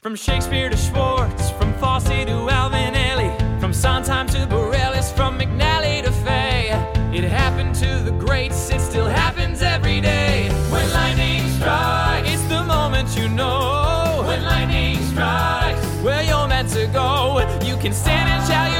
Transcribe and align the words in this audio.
From 0.00 0.14
Shakespeare 0.14 0.70
to 0.70 0.76
Schwartz, 0.76 1.50
from 1.50 1.74
Fosse 1.74 2.04
to 2.04 2.46
Alvinelli, 2.48 3.36
from 3.58 3.72
Sondheim 3.72 4.28
to 4.28 4.46
Bareilles, 4.46 5.12
from 5.12 5.36
McNally 5.36 6.04
to 6.04 6.12
Fay. 6.12 6.68
It 7.12 7.24
happened 7.24 7.74
to 7.82 7.98
the 8.04 8.12
greats, 8.12 8.70
it 8.70 8.80
still 8.80 9.06
happens 9.06 9.60
every 9.60 10.00
day. 10.00 10.50
When 10.70 10.88
lightning 10.92 11.48
strikes, 11.48 12.30
it's 12.30 12.44
the 12.44 12.62
moment 12.62 13.18
you 13.18 13.28
know. 13.28 14.22
When 14.24 14.44
lightning 14.44 15.02
strikes, 15.02 15.84
where 16.04 16.22
you're 16.22 16.46
meant 16.46 16.68
to 16.74 16.86
go. 16.86 17.40
You 17.64 17.76
can 17.76 17.92
stand 17.92 18.30
and 18.30 18.46
shout 18.46 18.77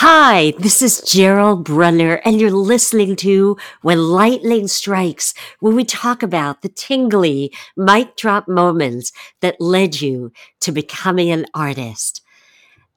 Hi, 0.00 0.52
this 0.60 0.80
is 0.80 1.00
Gerald 1.00 1.64
Brunner, 1.64 2.20
and 2.24 2.40
you're 2.40 2.52
listening 2.52 3.16
to 3.16 3.56
When 3.82 3.98
Lightning 3.98 4.68
Strikes, 4.68 5.34
where 5.58 5.74
we 5.74 5.84
talk 5.84 6.22
about 6.22 6.62
the 6.62 6.68
tingly 6.68 7.52
mic 7.76 8.14
drop 8.14 8.46
moments 8.46 9.10
that 9.40 9.60
led 9.60 10.00
you 10.00 10.30
to 10.60 10.70
becoming 10.70 11.32
an 11.32 11.46
artist. 11.52 12.22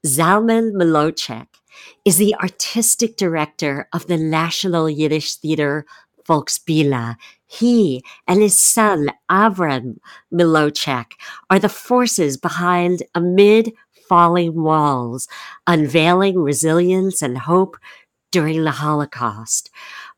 Zalmen 0.05 0.73
Mlotek 0.73 1.47
is 2.05 2.17
the 2.17 2.35
artistic 2.35 3.17
director 3.17 3.88
of 3.91 4.05
the 4.05 4.17
National 4.17 4.88
Yiddish 4.88 5.38
Theater 5.38 5.88
Folksbiene. 6.23 7.16
He 7.47 8.03
and 8.27 8.44
his 8.44 8.59
son, 8.59 9.09
Avram 9.27 9.97
Mlotek, 10.31 11.13
are 11.49 11.57
the 11.57 11.67
forces 11.67 12.38
behind 12.38 13.02
Amid 13.16 13.73
falling 14.12 14.62
walls, 14.62 15.30
unveiling 15.67 16.38
resilience 16.38 17.22
and 17.22 17.38
hope 17.38 17.78
during 18.30 18.66
the 18.66 18.72
Holocaust. 18.72 19.70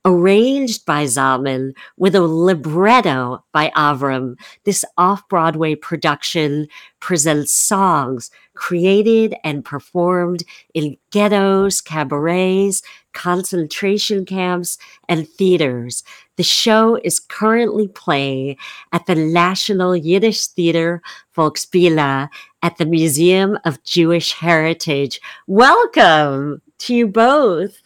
Arranged 0.03 0.83
by 0.83 1.05
Zalmen 1.05 1.73
with 1.95 2.15
a 2.15 2.21
libretto 2.21 3.45
by 3.51 3.71
Avram, 3.75 4.33
this 4.63 4.83
off 4.97 5.29
Broadway 5.29 5.75
production 5.75 6.67
presents 6.99 7.51
songs 7.51 8.31
created 8.55 9.35
and 9.43 9.63
performed 9.63 10.43
in 10.73 10.97
ghettos, 11.11 11.79
cabarets, 11.79 12.81
concentration 13.13 14.25
camps, 14.25 14.79
and 15.07 15.29
theaters. 15.29 16.03
The 16.35 16.43
show 16.43 16.99
is 17.03 17.19
currently 17.19 17.87
playing 17.87 18.57
at 18.91 19.05
the 19.05 19.13
National 19.13 19.95
Yiddish 19.95 20.47
Theater 20.47 21.01
Folksbiene 21.35 22.27
at 22.63 22.77
the 22.77 22.85
Museum 22.85 23.59
of 23.65 23.83
Jewish 23.83 24.33
Heritage. 24.33 25.21
Welcome 25.45 26.61
to 26.79 26.95
you 26.95 27.07
both. 27.07 27.79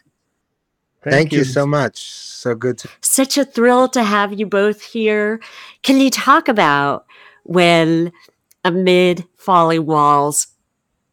Thank, 1.03 1.13
Thank 1.13 1.31
you. 1.34 1.40
you 1.40 1.44
so 1.44 1.66
much. 1.66 2.02
So 2.02 2.56
good 2.56 2.78
to 2.80 2.90
Such 3.02 3.38
a 3.38 3.44
thrill 3.44 3.90
to 3.90 4.03
have 4.03 4.40
you 4.40 4.46
both 4.46 4.81
here. 4.81 5.41
Can 5.84 6.00
you 6.00 6.09
talk 6.09 6.47
about 6.47 7.06
when 7.44 8.13
amid 8.63 9.25
falling 9.36 9.86
walls 9.86 10.47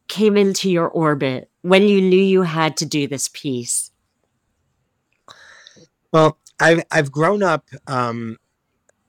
came 0.07 0.37
into 0.37 0.71
your 0.71 0.89
orbit 0.89 1.51
when 1.63 1.83
you 1.83 2.01
knew 2.01 2.21
you 2.21 2.43
had 2.43 2.77
to 2.77 2.87
do 2.87 3.09
this 3.09 3.29
piece? 3.33 3.91
Well, 6.13 6.39
I've 6.61 6.83
I've 6.91 7.13
grown 7.13 7.43
up 7.43 7.69
um, 7.87 8.39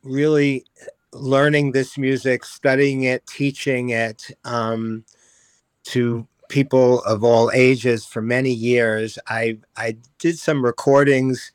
really 0.04 0.66
learning 1.14 1.72
this 1.72 1.98
music, 1.98 2.44
studying 2.44 3.04
it, 3.04 3.26
teaching 3.28 3.90
it 3.90 4.32
um, 4.44 5.06
to 5.86 6.28
people 6.50 7.02
of 7.04 7.24
all 7.24 7.52
ages 7.54 8.06
for 8.06 8.22
many 8.22 8.52
years. 8.52 9.20
I 9.28 9.60
I 9.78 9.98
did 10.20 10.40
some 10.40 10.64
recordings 10.64 11.52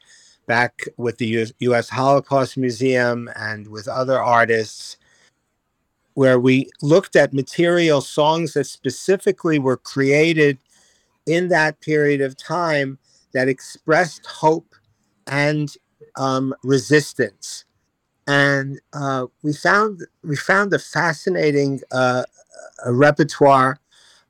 back 0.46 0.82
with 0.96 1.18
the 1.18 1.46
U.S. 1.60 1.88
Holocaust 1.88 2.56
Museum 2.56 3.30
and 3.36 3.68
with 3.68 3.86
other 3.86 4.20
artists, 4.20 4.96
where 6.14 6.40
we 6.40 6.68
looked 6.82 7.14
at 7.14 7.32
material 7.32 8.00
songs 8.00 8.54
that 8.54 8.64
specifically 8.64 9.58
were 9.58 9.76
created 9.76 10.58
in 11.26 11.48
that 11.48 11.80
period 11.80 12.20
of 12.20 12.36
time 12.36 12.98
that 13.32 13.48
expressed 13.48 14.26
hope 14.26 14.74
and 15.30 15.72
um, 16.16 16.54
resistance. 16.62 17.64
And 18.26 18.80
uh, 18.92 19.26
we 19.42 19.54
found 19.54 20.06
we 20.22 20.36
found 20.36 20.74
a 20.74 20.78
fascinating 20.78 21.80
uh, 21.90 22.24
a 22.84 22.92
repertoire, 22.92 23.80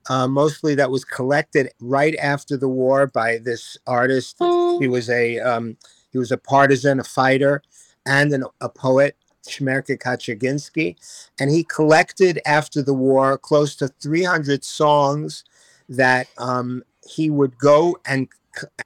uh, 0.08 0.28
mostly 0.28 0.74
that 0.76 0.90
was 0.90 1.04
collected 1.04 1.70
right 1.80 2.16
after 2.16 2.56
the 2.56 2.68
war 2.68 3.06
by 3.06 3.38
this 3.38 3.76
artist. 3.86 4.36
He 4.78 4.88
was 4.88 5.10
a 5.10 5.40
um, 5.40 5.76
he 6.12 6.18
was 6.18 6.30
a 6.30 6.38
partisan, 6.38 7.00
a 7.00 7.04
fighter, 7.04 7.62
and 8.06 8.32
an, 8.32 8.44
a 8.60 8.68
poet, 8.68 9.16
Shmerke 9.46 9.98
Kaczerginski, 9.98 10.96
and 11.38 11.50
he 11.50 11.64
collected 11.64 12.40
after 12.46 12.82
the 12.82 12.94
war 12.94 13.36
close 13.36 13.74
to 13.76 13.88
300 13.88 14.64
songs 14.64 15.44
that 15.88 16.28
um, 16.38 16.82
he 17.06 17.28
would 17.28 17.58
go 17.58 17.98
and 18.06 18.28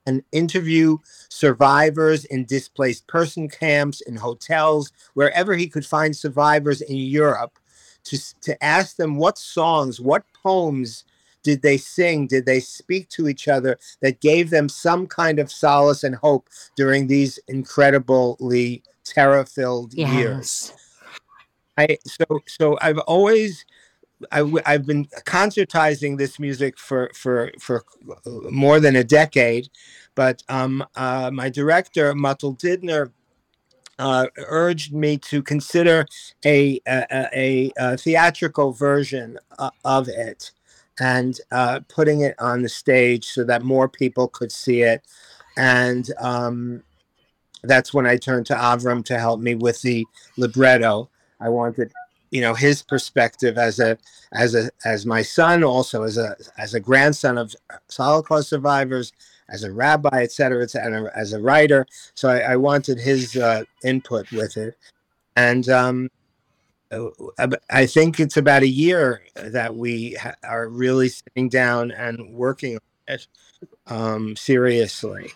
and 0.07 0.23
interview 0.33 0.99
survivors 1.29 2.25
in 2.27 2.45
displaced 2.45 3.07
person 3.07 3.49
camps, 3.49 4.01
in 4.03 4.17
hotels, 4.17 4.93
wherever 5.15 5.55
he 5.55 5.69
could 5.69 5.87
find 5.87 6.17
survivors 6.17 6.81
in 6.81 6.97
Europe, 6.97 7.59
to, 8.05 8.41
to 8.43 8.63
ask 8.63 8.97
them 8.97 9.17
what 9.17 9.39
songs, 9.39 10.01
what 10.01 10.25
poems 10.43 11.05
did 11.43 11.63
they 11.63 11.77
sing, 11.77 12.27
did 12.27 12.47
they 12.47 12.61
speak 12.61 13.09
to 13.11 13.29
each 13.29 13.49
other 13.49 13.79
that 14.01 14.21
gave 14.21 14.51
them 14.51 14.69
some 14.69 15.07
kind 15.07 15.39
of 15.39 15.53
solace 15.53 16.03
and 16.03 16.17
hope 16.17 16.49
during 16.77 17.07
these 17.07 17.39
incredibly 17.49 18.83
terror 19.05 19.45
filled 19.45 19.95
yes. 19.95 20.13
years. 20.13 20.73
I 21.77 21.99
so 22.07 22.41
so 22.47 22.79
I've 22.81 22.99
always 23.01 23.65
I, 24.33 24.73
have 24.73 24.87
been 24.87 25.07
concertizing 25.27 26.19
this 26.19 26.39
music 26.39 26.79
for 26.79 27.11
for 27.15 27.53
for 27.61 27.85
more 28.51 28.81
than 28.81 28.97
a 28.97 29.05
decade, 29.05 29.69
but 30.15 30.43
um, 30.49 30.85
uh, 30.97 31.31
my 31.33 31.49
director 31.49 32.13
Motl 32.15 32.59
Didner 32.59 33.11
uh, 33.99 34.27
urged 34.49 34.93
me 34.93 35.19
to 35.19 35.43
consider 35.43 36.07
a 36.45 36.81
a, 36.87 37.29
a, 37.35 37.73
a 37.77 37.97
theatrical 37.97 38.73
version 38.73 39.39
uh, 39.59 39.71
of 39.85 40.09
it 40.09 40.53
and 41.01 41.41
uh, 41.51 41.81
putting 41.89 42.21
it 42.21 42.37
on 42.39 42.63
the 42.63 42.69
stage 42.69 43.27
so 43.27 43.43
that 43.45 43.63
more 43.63 43.89
people 43.89 44.29
could 44.29 44.53
see 44.53 44.83
it, 44.83 45.03
and 45.57 46.11
um, 46.21 46.83
that's 47.63 47.93
when 47.93 48.07
I 48.07 48.17
turned 48.17 48.47
to 48.47 48.55
Avram 48.55 49.05
to 49.07 49.19
help 49.19 49.41
me 49.41 49.55
with 49.55 49.83
the 49.83 50.07
libretto. 50.37 51.09
I 51.41 51.49
wanted 51.49 51.93
you 52.35 52.41
know 52.41 52.53
his 52.53 52.83
perspective 52.83 53.57
as 53.57 53.79
a 53.79 53.97
as 54.33 54.55
a 54.57 54.69
as 54.85 55.07
my 55.07 55.23
son 55.23 55.63
also 55.63 56.03
as 56.03 56.19
a 56.19 56.37
as 56.59 56.75
a 56.75 56.81
grandson 56.81 57.39
of 57.39 57.55
holocaust 57.97 58.49
survivors 58.49 59.13
as 59.49 59.63
a 59.63 59.73
rabbi 59.73 60.23
etc 60.23 60.65
etc 60.65 61.11
as 61.15 61.33
a 61.33 61.41
writer 61.41 61.87
so 62.15 62.29
i, 62.29 62.41
I 62.41 62.57
wanted 62.57 62.99
his 62.99 63.37
uh, 63.37 63.63
input 63.85 64.31
with 64.33 64.57
it 64.57 64.77
and 65.37 65.69
um, 65.69 66.11
uh, 66.91 67.49
i 67.71 67.87
think 67.87 68.19
it's 68.19 68.37
about 68.37 68.65
a 68.65 68.69
year 68.69 69.23
that 69.37 69.77
we 69.77 70.15
ha- 70.15 70.35
are 70.43 70.69
really 70.69 71.11
sitting 71.11 71.49
down 71.49 71.93
and 71.93 72.35
working 72.35 72.75
on 72.75 73.15
it 73.15 73.27
um, 73.87 74.37
seriously. 74.37 75.33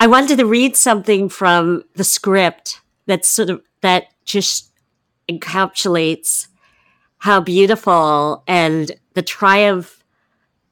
I 0.00 0.06
wanted 0.06 0.38
to 0.38 0.46
read 0.46 0.76
something 0.76 1.28
from 1.28 1.84
the 1.94 2.04
script 2.04 2.80
that 3.06 3.24
sort 3.24 3.50
of 3.50 3.62
that 3.80 4.06
just 4.24 4.67
encapsulates 5.30 6.48
how 7.18 7.40
beautiful 7.40 8.42
and 8.46 8.92
the 9.14 9.22
triumph, 9.22 10.04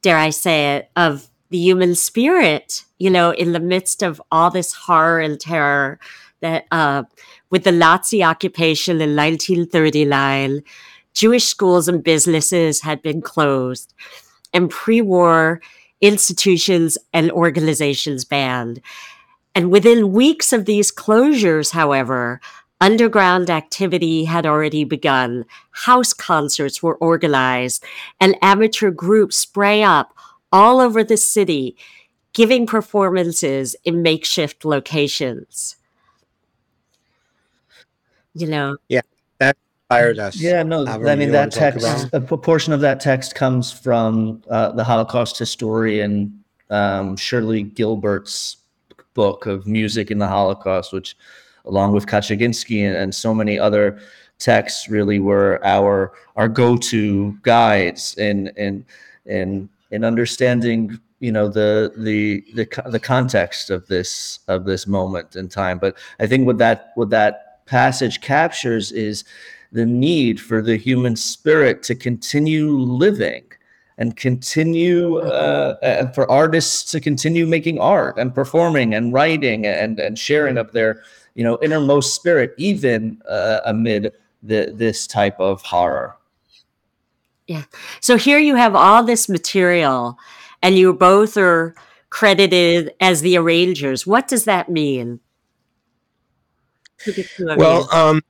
dare 0.02 0.18
I 0.18 0.30
say 0.30 0.76
it, 0.76 0.90
of 0.96 1.28
the 1.50 1.58
human 1.58 1.94
spirit, 1.94 2.84
you 2.98 3.10
know, 3.10 3.30
in 3.30 3.52
the 3.52 3.60
midst 3.60 4.02
of 4.02 4.22
all 4.30 4.50
this 4.50 4.72
horror 4.72 5.20
and 5.20 5.38
terror 5.40 5.98
that 6.40 6.66
uh, 6.70 7.04
with 7.50 7.64
the 7.64 7.72
Nazi 7.72 8.22
occupation 8.22 8.96
in 8.96 9.16
1939, 9.16 10.62
Jewish 11.14 11.44
schools 11.44 11.88
and 11.88 12.04
businesses 12.04 12.82
had 12.82 13.02
been 13.02 13.22
closed 13.22 13.94
and 14.52 14.70
pre-war 14.70 15.60
institutions 16.00 16.98
and 17.12 17.30
organizations 17.30 18.24
banned. 18.24 18.80
And 19.54 19.70
within 19.70 20.12
weeks 20.12 20.52
of 20.52 20.66
these 20.66 20.92
closures, 20.92 21.72
however, 21.72 22.40
underground 22.80 23.50
activity 23.50 24.24
had 24.24 24.46
already 24.46 24.84
begun. 24.84 25.44
House 25.70 26.12
concerts 26.12 26.82
were 26.82 26.96
organized 26.96 27.84
and 28.20 28.36
amateur 28.42 28.90
groups 28.90 29.36
sprang 29.36 29.82
up 29.82 30.14
all 30.52 30.80
over 30.80 31.02
the 31.02 31.16
city, 31.16 31.76
giving 32.32 32.66
performances 32.66 33.76
in 33.84 34.02
makeshift 34.02 34.64
locations. 34.64 35.76
You 38.34 38.46
know? 38.46 38.76
Yeah, 38.88 39.00
that 39.38 39.56
inspired 39.90 40.18
us. 40.18 40.36
Yeah, 40.36 40.62
no, 40.62 40.84
Avram, 40.84 41.10
I 41.10 41.14
mean 41.14 41.28
you 41.28 41.32
that 41.32 41.52
text. 41.52 42.10
A 42.12 42.20
portion 42.20 42.72
of 42.72 42.80
that 42.80 43.00
text 43.00 43.34
comes 43.34 43.72
from 43.72 44.42
uh, 44.50 44.72
the 44.72 44.84
Holocaust 44.84 45.38
historian 45.38 46.42
um, 46.70 47.16
Shirli 47.16 47.74
Gilbert's 47.74 48.58
book 49.14 49.46
of 49.46 49.66
music 49.66 50.10
in 50.10 50.18
the 50.18 50.26
Holocaust, 50.26 50.92
which, 50.92 51.16
along 51.66 51.92
with 51.92 52.06
Kaczerginski 52.06 52.86
and, 52.86 52.96
and 52.96 53.14
so 53.14 53.34
many 53.34 53.58
other 53.58 53.98
texts, 54.38 54.88
really 54.88 55.18
were 55.18 55.60
our 55.64 56.12
our 56.36 56.48
go-to 56.48 57.32
guides 57.42 58.14
in 58.18 58.48
in 58.56 58.84
in 59.26 59.68
in 59.90 60.04
understanding 60.04 60.98
you 61.20 61.32
know 61.32 61.48
the 61.48 61.92
the 61.96 62.44
the 62.54 62.68
the 62.90 63.00
context 63.00 63.70
of 63.70 63.86
this 63.88 64.40
of 64.48 64.64
this 64.64 64.86
moment 64.86 65.36
in 65.36 65.48
time. 65.48 65.78
But 65.78 65.96
I 66.20 66.26
think 66.26 66.46
what 66.46 66.58
that 66.58 66.92
what 66.94 67.10
that 67.10 67.64
passage 67.66 68.20
captures 68.20 68.92
is 68.92 69.24
the 69.72 69.86
need 69.86 70.40
for 70.40 70.62
the 70.62 70.76
human 70.76 71.16
spirit 71.16 71.82
to 71.82 71.94
continue 71.94 72.70
living 72.70 73.44
and 73.98 74.16
continue 74.16 75.18
uh, 75.18 75.76
uh, 75.82 76.12
for 76.12 76.30
artists 76.30 76.90
to 76.92 77.00
continue 77.00 77.46
making 77.46 77.78
art 77.80 78.18
and 78.18 78.34
performing 78.34 78.94
and 78.94 79.12
writing 79.12 79.66
and 79.66 79.98
and 79.98 80.18
sharing 80.18 80.58
of 80.58 80.72
their 80.72 81.02
you 81.36 81.44
know 81.44 81.58
innermost 81.62 82.14
spirit 82.14 82.54
even 82.56 83.22
uh, 83.28 83.60
amid 83.66 84.12
the, 84.42 84.72
this 84.74 85.06
type 85.06 85.38
of 85.38 85.62
horror 85.62 86.16
Yeah. 87.46 87.64
So 88.00 88.16
here 88.16 88.38
you 88.40 88.56
have 88.56 88.74
all 88.74 89.04
this 89.04 89.28
material, 89.28 90.18
and 90.60 90.76
you 90.76 90.92
both 90.92 91.36
are 91.36 91.76
credited 92.10 92.92
as 92.98 93.20
the 93.20 93.36
arrangers. 93.36 94.04
What 94.04 94.26
does 94.26 94.44
that 94.46 94.68
mean? 94.68 95.20
To 97.00 97.12
the 97.12 97.22
two 97.22 97.48
of 97.48 97.58
Well, 97.58 97.88
um, 97.94 98.22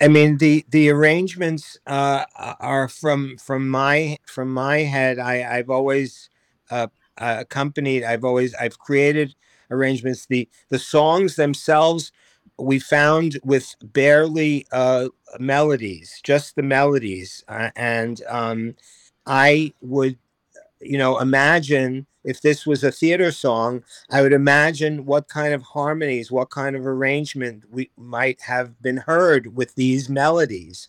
I 0.00 0.08
mean 0.08 0.36
the 0.38 0.64
the 0.68 0.90
arrangements 0.90 1.78
uh, 1.86 2.24
are 2.60 2.88
from 2.88 3.38
from 3.38 3.68
my 3.68 4.18
from 4.26 4.52
my 4.52 4.78
head. 4.78 5.18
I 5.18 5.58
I've 5.58 5.70
always 5.70 6.28
uh, 6.70 6.88
uh, 7.16 7.36
accompanied. 7.40 8.04
I've 8.04 8.24
always 8.24 8.54
I've 8.54 8.78
created 8.78 9.34
arrangements. 9.70 10.26
The 10.26 10.48
the 10.68 10.78
songs 10.78 11.36
themselves 11.36 12.12
we 12.58 12.78
found 12.78 13.38
with 13.44 13.74
barely 13.82 14.66
uh, 14.72 15.08
melodies, 15.38 16.20
just 16.24 16.56
the 16.56 16.62
melodies, 16.62 17.44
uh, 17.48 17.70
and 17.76 18.22
um, 18.28 18.74
I 19.26 19.72
would 19.80 20.18
you 20.80 20.98
know 20.98 21.18
imagine 21.18 22.06
if 22.24 22.40
this 22.42 22.66
was 22.66 22.84
a 22.84 22.92
theater 22.92 23.32
song 23.32 23.82
I 24.10 24.22
would 24.22 24.32
imagine 24.32 25.06
what 25.06 25.28
kind 25.28 25.54
of 25.54 25.62
harmonies, 25.62 26.30
what 26.30 26.50
kind 26.50 26.76
of 26.76 26.86
arrangement 26.86 27.64
we 27.70 27.90
might 27.96 28.40
have 28.42 28.80
been 28.82 28.98
heard 28.98 29.56
with 29.56 29.74
these 29.74 30.08
melodies. 30.08 30.88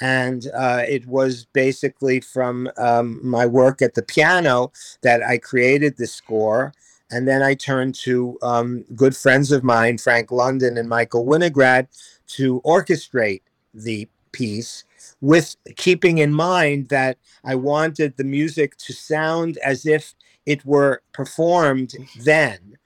And 0.00 0.46
uh, 0.54 0.82
it 0.86 1.06
was 1.06 1.46
basically 1.52 2.20
from 2.20 2.70
um, 2.76 3.18
my 3.22 3.46
work 3.46 3.80
at 3.80 3.94
the 3.94 4.02
piano 4.02 4.72
that 5.02 5.22
I 5.22 5.38
created 5.38 5.96
the 5.96 6.06
score. 6.06 6.74
And 7.10 7.26
then 7.26 7.42
I 7.42 7.54
turned 7.54 7.94
to 7.96 8.38
um, 8.42 8.84
good 8.94 9.16
friends 9.16 9.52
of 9.52 9.62
mine, 9.62 9.98
Frank 9.98 10.30
London 10.30 10.76
and 10.76 10.88
Michael 10.88 11.24
Winograd, 11.24 11.86
to 12.28 12.60
orchestrate 12.62 13.42
the 13.72 14.08
piece 14.32 14.84
with 15.20 15.56
keeping 15.76 16.18
in 16.18 16.32
mind 16.32 16.88
that 16.88 17.18
I 17.44 17.54
wanted 17.54 18.16
the 18.16 18.24
music 18.24 18.76
to 18.78 18.92
sound 18.92 19.56
as 19.58 19.86
if 19.86 20.14
it 20.44 20.64
were 20.64 21.02
performed 21.12 21.94
then. 22.18 22.76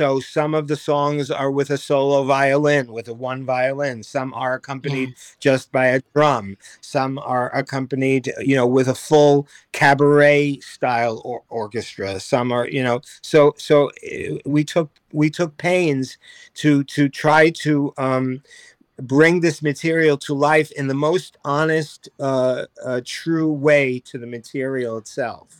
So 0.00 0.18
some 0.18 0.54
of 0.54 0.66
the 0.66 0.76
songs 0.76 1.30
are 1.30 1.50
with 1.50 1.68
a 1.68 1.76
solo 1.76 2.24
violin, 2.24 2.90
with 2.90 3.06
a 3.08 3.12
one 3.12 3.44
violin. 3.44 4.02
Some 4.02 4.32
are 4.32 4.54
accompanied 4.54 5.14
just 5.40 5.70
by 5.72 5.88
a 5.88 6.00
drum. 6.14 6.56
Some 6.80 7.18
are 7.18 7.54
accompanied, 7.54 8.32
you 8.38 8.56
know, 8.56 8.66
with 8.66 8.88
a 8.88 8.94
full 8.94 9.46
cabaret 9.72 10.60
style 10.60 11.20
or- 11.22 11.42
orchestra. 11.50 12.18
Some 12.18 12.50
are, 12.50 12.66
you 12.66 12.82
know, 12.82 13.02
so 13.20 13.52
so 13.58 13.90
uh, 13.90 14.38
we 14.46 14.64
took 14.64 14.88
we 15.12 15.28
took 15.28 15.58
pains 15.58 16.16
to 16.54 16.82
to 16.84 17.10
try 17.10 17.50
to 17.64 17.92
um, 17.98 18.42
bring 18.96 19.40
this 19.40 19.60
material 19.60 20.16
to 20.16 20.32
life 20.32 20.72
in 20.72 20.86
the 20.86 20.94
most 20.94 21.36
honest, 21.44 22.08
uh, 22.18 22.64
uh, 22.82 23.02
true 23.04 23.52
way 23.52 23.98
to 24.06 24.16
the 24.16 24.26
material 24.26 24.96
itself. 24.96 25.59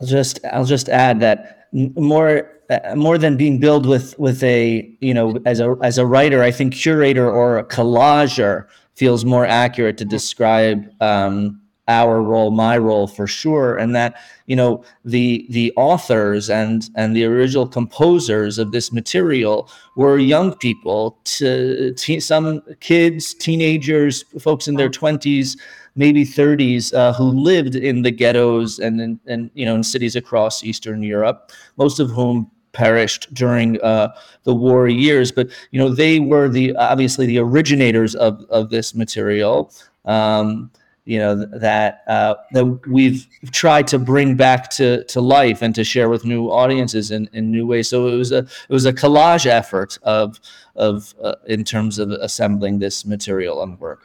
I'll 0.00 0.06
just 0.06 0.40
I'll 0.52 0.64
just 0.64 0.88
add 0.88 1.20
that 1.20 1.68
more 1.72 2.50
uh, 2.68 2.94
more 2.96 3.18
than 3.18 3.36
being 3.36 3.58
billed 3.58 3.86
with 3.86 4.18
with 4.18 4.42
a 4.42 4.90
you 5.00 5.14
know 5.14 5.38
as 5.46 5.60
a 5.60 5.76
as 5.82 5.98
a 5.98 6.06
writer, 6.06 6.42
I 6.42 6.50
think 6.50 6.74
curator 6.74 7.30
or 7.30 7.58
a 7.58 7.64
collager 7.64 8.66
feels 8.94 9.24
more 9.24 9.46
accurate 9.46 9.98
to 9.98 10.04
describe 10.04 10.90
um, 11.00 11.60
our 11.88 12.20
role, 12.22 12.50
my 12.50 12.76
role 12.76 13.06
for 13.06 13.26
sure, 13.26 13.76
and 13.76 13.94
that 13.94 14.16
you 14.46 14.56
know 14.56 14.84
the 15.04 15.46
the 15.50 15.72
authors 15.76 16.50
and 16.50 16.88
and 16.96 17.14
the 17.14 17.24
original 17.24 17.66
composers 17.66 18.58
of 18.58 18.72
this 18.72 18.92
material 18.92 19.70
were 19.94 20.18
young 20.18 20.54
people, 20.54 21.18
to 21.24 21.92
te- 21.94 22.20
some 22.20 22.62
kids, 22.80 23.34
teenagers, 23.34 24.24
folks 24.38 24.68
in 24.68 24.74
their 24.74 24.88
twenties 24.88 25.56
maybe 25.96 26.24
30s 26.24 26.94
uh, 26.94 27.12
who 27.14 27.24
lived 27.24 27.74
in 27.74 28.02
the 28.02 28.10
ghettos 28.10 28.78
and 28.78 29.00
in, 29.00 29.18
and 29.26 29.50
you 29.54 29.64
know 29.64 29.74
in 29.74 29.82
cities 29.82 30.14
across 30.14 30.62
Eastern 30.62 31.02
Europe, 31.02 31.50
most 31.76 31.98
of 31.98 32.10
whom 32.10 32.50
perished 32.72 33.32
during 33.32 33.80
uh, 33.80 34.14
the 34.44 34.54
war 34.54 34.86
years. 34.86 35.32
But 35.32 35.48
you 35.72 35.80
know 35.80 35.88
they 35.88 36.20
were 36.20 36.48
the 36.48 36.76
obviously 36.76 37.26
the 37.26 37.38
originators 37.38 38.14
of 38.14 38.44
of 38.50 38.70
this 38.70 38.94
material. 38.94 39.72
Um, 40.04 40.70
you 41.06 41.18
know 41.18 41.46
that 41.46 42.02
uh, 42.08 42.34
that 42.52 42.64
we've 42.86 43.26
tried 43.52 43.86
to 43.88 43.98
bring 43.98 44.34
back 44.34 44.68
to 44.70 45.04
to 45.04 45.20
life 45.20 45.62
and 45.62 45.74
to 45.74 45.84
share 45.84 46.08
with 46.08 46.24
new 46.24 46.48
audiences 46.48 47.10
in, 47.10 47.30
in 47.32 47.50
new 47.50 47.66
ways. 47.66 47.88
So 47.88 48.08
it 48.08 48.16
was 48.16 48.32
a 48.32 48.38
it 48.38 48.70
was 48.70 48.84
a 48.84 48.92
collage 48.92 49.46
effort 49.46 49.98
of 50.02 50.38
of 50.74 51.14
uh, 51.22 51.36
in 51.46 51.64
terms 51.64 51.98
of 51.98 52.10
assembling 52.10 52.80
this 52.80 53.06
material 53.06 53.62
and 53.62 53.80
work. 53.80 54.02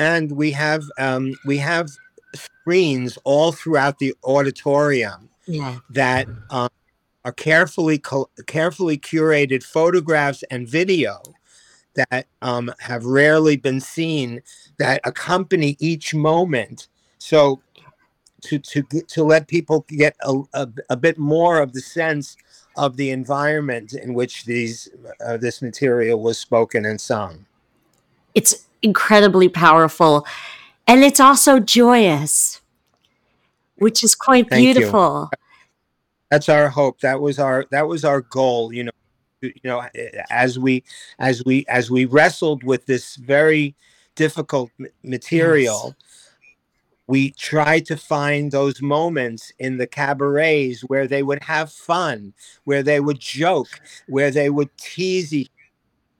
and 0.00 0.32
we 0.32 0.52
have 0.52 0.84
um, 0.98 1.34
we 1.44 1.58
have 1.58 1.90
screens 2.34 3.18
all 3.24 3.52
throughout 3.52 3.98
the 3.98 4.14
auditorium 4.24 5.28
yeah. 5.46 5.78
that 5.90 6.26
um, 6.50 6.70
are 7.24 7.32
carefully 7.32 7.98
col- 7.98 8.30
carefully 8.46 8.98
curated 8.98 9.62
photographs 9.62 10.42
and 10.50 10.68
video 10.68 11.22
that 11.94 12.26
um, 12.42 12.72
have 12.78 13.04
rarely 13.04 13.56
been 13.56 13.80
seen 13.80 14.42
that 14.78 15.00
accompany 15.04 15.76
each 15.80 16.14
moment. 16.14 16.88
So 17.18 17.60
to 18.42 18.58
to 18.58 18.82
to 18.82 19.24
let 19.24 19.48
people 19.48 19.84
get 19.88 20.16
a, 20.22 20.42
a, 20.54 20.68
a 20.90 20.96
bit 20.96 21.18
more 21.18 21.60
of 21.60 21.72
the 21.72 21.80
sense 21.80 22.36
of 22.76 22.96
the 22.96 23.10
environment 23.10 23.92
in 23.92 24.14
which 24.14 24.44
these 24.44 24.88
uh, 25.24 25.36
this 25.36 25.60
material 25.60 26.22
was 26.22 26.38
spoken 26.38 26.86
and 26.86 27.00
sung. 27.00 27.44
It's 28.34 28.66
incredibly 28.82 29.48
powerful. 29.48 30.24
And 30.86 31.04
it's 31.04 31.20
also 31.20 31.60
joyous, 31.60 32.60
which 33.76 34.02
is 34.02 34.14
quite 34.14 34.48
Thank 34.48 34.62
you. 34.62 34.74
beautiful. 34.74 35.30
that's 36.30 36.48
our 36.48 36.68
hope 36.68 37.00
that 37.00 37.20
was 37.20 37.38
our 37.38 37.66
that 37.70 37.86
was 37.86 38.04
our 38.04 38.20
goal 38.22 38.72
you 38.72 38.84
know 38.84 38.92
you 39.42 39.52
know 39.64 39.80
eh, 39.94 40.22
as 40.30 40.58
we 40.58 40.84
as 41.18 41.44
we 41.44 41.64
as 41.68 41.90
we 41.90 42.04
wrestled 42.04 42.62
with 42.64 42.86
this 42.86 43.16
very 43.16 43.74
difficult 44.14 44.70
material 45.02 45.94
we 47.06 47.32
tried 47.32 47.84
to 47.86 47.96
find 47.96 48.52
those 48.52 48.80
moments 48.80 49.52
in 49.58 49.78
the 49.78 49.86
cabarets 49.86 50.82
where 50.82 51.08
they 51.08 51.24
would 51.24 51.42
have 51.42 51.72
fun, 51.72 52.32
where 52.62 52.84
they 52.84 53.00
would 53.00 53.18
joke, 53.18 53.66
where 54.06 54.30
they 54.30 54.48
would 54.48 54.68
tease 54.78 55.34
each 55.34 55.50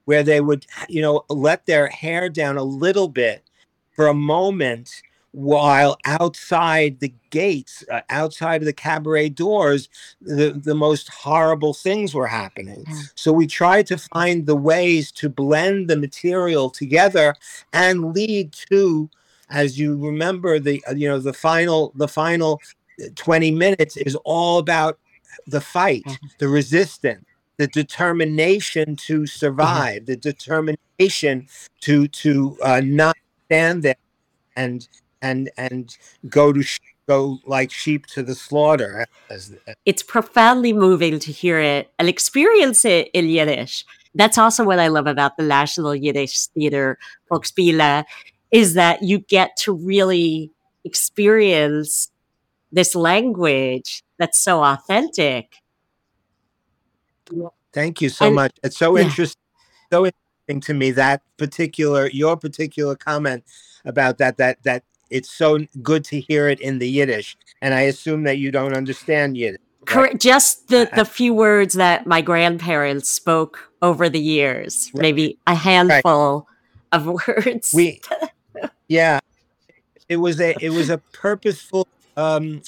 where 0.05 0.23
they 0.23 0.41
would, 0.41 0.65
you 0.89 1.01
know, 1.01 1.23
let 1.29 1.65
their 1.65 1.87
hair 1.87 2.27
down 2.27 2.57
a 2.57 2.63
little 2.63 3.07
bit 3.07 3.43
for 3.95 4.07
a 4.07 4.13
moment 4.13 5.01
while 5.31 5.97
outside 6.05 6.99
the 6.99 7.13
gates, 7.29 7.85
uh, 7.89 8.01
outside 8.09 8.61
of 8.61 8.65
the 8.65 8.73
cabaret 8.73 9.29
doors, 9.29 9.87
the, 10.21 10.51
the 10.51 10.75
most 10.75 11.09
horrible 11.09 11.73
things 11.73 12.13
were 12.13 12.27
happening. 12.27 12.83
Yeah. 12.87 13.01
So 13.15 13.31
we 13.31 13.47
tried 13.47 13.87
to 13.87 13.97
find 13.97 14.45
the 14.45 14.55
ways 14.55 15.11
to 15.13 15.29
blend 15.29 15.89
the 15.89 15.95
material 15.95 16.69
together 16.69 17.35
and 17.71 18.13
lead 18.13 18.51
to, 18.69 19.09
as 19.49 19.79
you 19.79 19.97
remember, 19.97 20.59
the 20.59 20.83
uh, 20.89 20.93
you 20.93 21.07
know 21.07 21.19
the 21.19 21.33
final 21.33 21.93
the 21.95 22.07
final 22.07 22.61
uh, 23.01 23.07
20 23.15 23.51
minutes 23.51 23.97
is 23.97 24.15
all 24.25 24.59
about 24.59 24.99
the 25.47 25.61
fight, 25.61 26.03
mm-hmm. 26.05 26.27
the 26.39 26.47
resistance, 26.47 27.25
the 27.57 27.67
determination 27.67 28.95
to 28.97 29.19
mm-hmm. 29.19 29.25
survive, 29.25 30.03
mm-hmm. 30.03 30.05
the 30.05 30.17
determination 30.17 31.47
to 31.81 32.07
to 32.09 32.57
uh, 32.63 32.81
not 32.83 33.15
stand 33.45 33.83
there 33.83 33.95
and 34.55 34.87
and 35.21 35.49
and 35.57 35.97
go 36.29 36.51
to 36.51 36.61
sh- 36.61 36.79
go 37.07 37.39
like 37.45 37.71
sheep 37.71 38.05
to 38.07 38.23
the 38.23 38.35
slaughter. 38.35 39.05
Eh? 39.29 39.35
Eh. 39.67 39.73
It's 39.85 40.03
profoundly 40.03 40.73
moving 40.73 41.19
to 41.19 41.31
hear 41.31 41.59
it 41.59 41.91
and 41.99 42.07
experience 42.07 42.85
it 42.85 43.09
in 43.13 43.27
Yiddish. 43.27 43.85
That's 44.13 44.37
also 44.37 44.63
what 44.63 44.79
I 44.79 44.87
love 44.87 45.07
about 45.07 45.37
the 45.37 45.43
National 45.43 45.95
Yiddish 45.95 46.47
Theater 46.47 46.97
Folksbiene 47.29 48.03
is 48.51 48.73
that 48.73 49.01
you 49.01 49.19
get 49.19 49.55
to 49.57 49.73
really 49.73 50.51
experience 50.83 52.11
this 52.73 52.95
language 52.95 54.03
that's 54.17 54.39
so 54.39 54.63
authentic 54.63 55.61
Thank 57.73 58.01
you 58.01 58.09
so 58.09 58.27
and, 58.27 58.35
much. 58.35 58.51
It's 58.63 58.77
so 58.77 58.97
yeah. 58.97 59.03
interesting, 59.03 59.41
so 59.91 60.05
interesting 60.05 60.61
to 60.61 60.73
me 60.73 60.91
that 60.91 61.21
particular 61.37 62.09
your 62.09 62.35
particular 62.37 62.95
comment 62.95 63.43
about 63.85 64.17
that 64.17 64.37
that 64.37 64.61
that 64.63 64.83
it's 65.11 65.29
so 65.29 65.59
good 65.81 66.03
to 66.05 66.19
hear 66.19 66.47
it 66.47 66.59
in 66.59 66.79
the 66.79 66.89
Yiddish, 66.89 67.37
and 67.61 67.73
I 67.73 67.81
assume 67.81 68.23
that 68.23 68.37
you 68.37 68.51
don't 68.51 68.73
understand 68.73 69.37
Yiddish. 69.37 69.59
Right? 69.81 69.87
Correct. 69.87 70.21
Just 70.21 70.69
the 70.69 70.89
the 70.95 71.05
few 71.05 71.33
words 71.33 71.75
that 71.75 72.07
my 72.07 72.21
grandparents 72.21 73.09
spoke 73.09 73.71
over 73.81 74.09
the 74.09 74.19
years, 74.19 74.91
right. 74.93 75.01
maybe 75.01 75.37
a 75.47 75.55
handful 75.55 76.47
right. 76.91 76.99
of 76.99 77.05
words. 77.27 77.73
We, 77.75 78.01
yeah, 78.87 79.19
it 80.07 80.17
was 80.17 80.39
a 80.39 80.55
it 80.63 80.69
was 80.69 80.89
a 80.89 80.97
purposeful 80.97 81.87
um, 82.17 82.61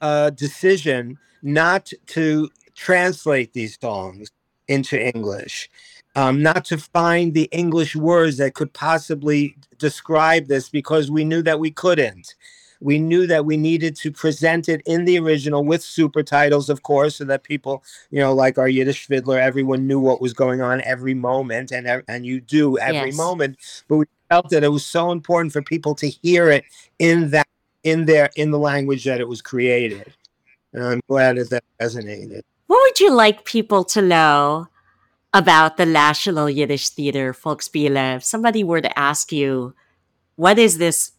uh, 0.00 0.30
decision 0.30 1.18
not 1.42 1.92
to 2.06 2.50
translate 2.74 3.52
these 3.52 3.78
songs 3.80 4.30
into 4.68 5.00
English, 5.00 5.68
um, 6.14 6.42
not 6.42 6.64
to 6.66 6.78
find 6.78 7.34
the 7.34 7.48
English 7.52 7.96
words 7.96 8.36
that 8.36 8.54
could 8.54 8.72
possibly 8.72 9.56
describe 9.78 10.46
this 10.46 10.68
because 10.68 11.10
we 11.10 11.24
knew 11.24 11.42
that 11.42 11.58
we 11.58 11.70
couldn't. 11.70 12.34
We 12.80 12.98
knew 12.98 13.28
that 13.28 13.46
we 13.46 13.56
needed 13.56 13.94
to 13.96 14.10
present 14.10 14.68
it 14.68 14.82
in 14.86 15.04
the 15.04 15.18
original 15.18 15.64
with 15.64 15.82
super 15.82 16.22
titles, 16.24 16.68
of 16.68 16.82
course, 16.82 17.16
so 17.16 17.24
that 17.24 17.44
people, 17.44 17.84
you 18.10 18.18
know, 18.18 18.34
like 18.34 18.58
our 18.58 18.68
Yiddish 18.68 19.06
fiddler, 19.06 19.38
everyone 19.38 19.86
knew 19.86 20.00
what 20.00 20.20
was 20.20 20.32
going 20.32 20.60
on 20.60 20.80
every 20.82 21.14
moment, 21.14 21.70
and 21.70 22.02
and 22.08 22.26
you 22.26 22.40
do 22.40 22.78
every 22.78 23.10
yes. 23.10 23.16
moment. 23.16 23.56
But 23.86 23.96
we 23.98 24.04
felt 24.28 24.50
that 24.50 24.64
it 24.64 24.68
was 24.68 24.84
so 24.84 25.12
important 25.12 25.52
for 25.52 25.62
people 25.62 25.94
to 25.94 26.08
hear 26.08 26.50
it 26.50 26.64
in 26.98 27.30
that 27.30 27.46
in 27.84 28.04
their 28.04 28.30
in 28.34 28.50
the 28.50 28.58
language 28.58 29.04
that 29.04 29.20
it 29.20 29.28
was 29.28 29.42
created. 29.42 30.12
And 30.72 30.82
I'm 30.82 31.00
glad 31.08 31.36
that 31.36 31.50
that 31.50 31.64
resonated. 31.80 32.42
What 32.66 32.80
would 32.82 32.98
you 32.98 33.12
like 33.12 33.44
people 33.44 33.84
to 33.84 34.02
know 34.02 34.66
about 35.34 35.76
the 35.76 35.86
National 35.86 36.48
Yiddish 36.48 36.88
Theater 36.90 37.32
Folksbiene? 37.32 38.16
If 38.16 38.24
somebody 38.24 38.64
were 38.64 38.80
to 38.80 38.98
ask 38.98 39.32
you, 39.32 39.74
what 40.36 40.58
is 40.58 40.78
this 40.78 41.12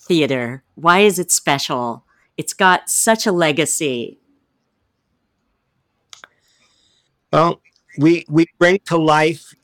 theater? 0.00 0.64
Why 0.74 1.00
is 1.00 1.18
it 1.18 1.30
special? 1.30 2.04
It's 2.36 2.54
got 2.54 2.88
such 2.90 3.26
a 3.26 3.32
legacy. 3.32 4.18
Well, 7.32 7.60
we 7.98 8.24
we 8.28 8.46
bring 8.58 8.80
to 8.86 8.96
life 8.96 9.54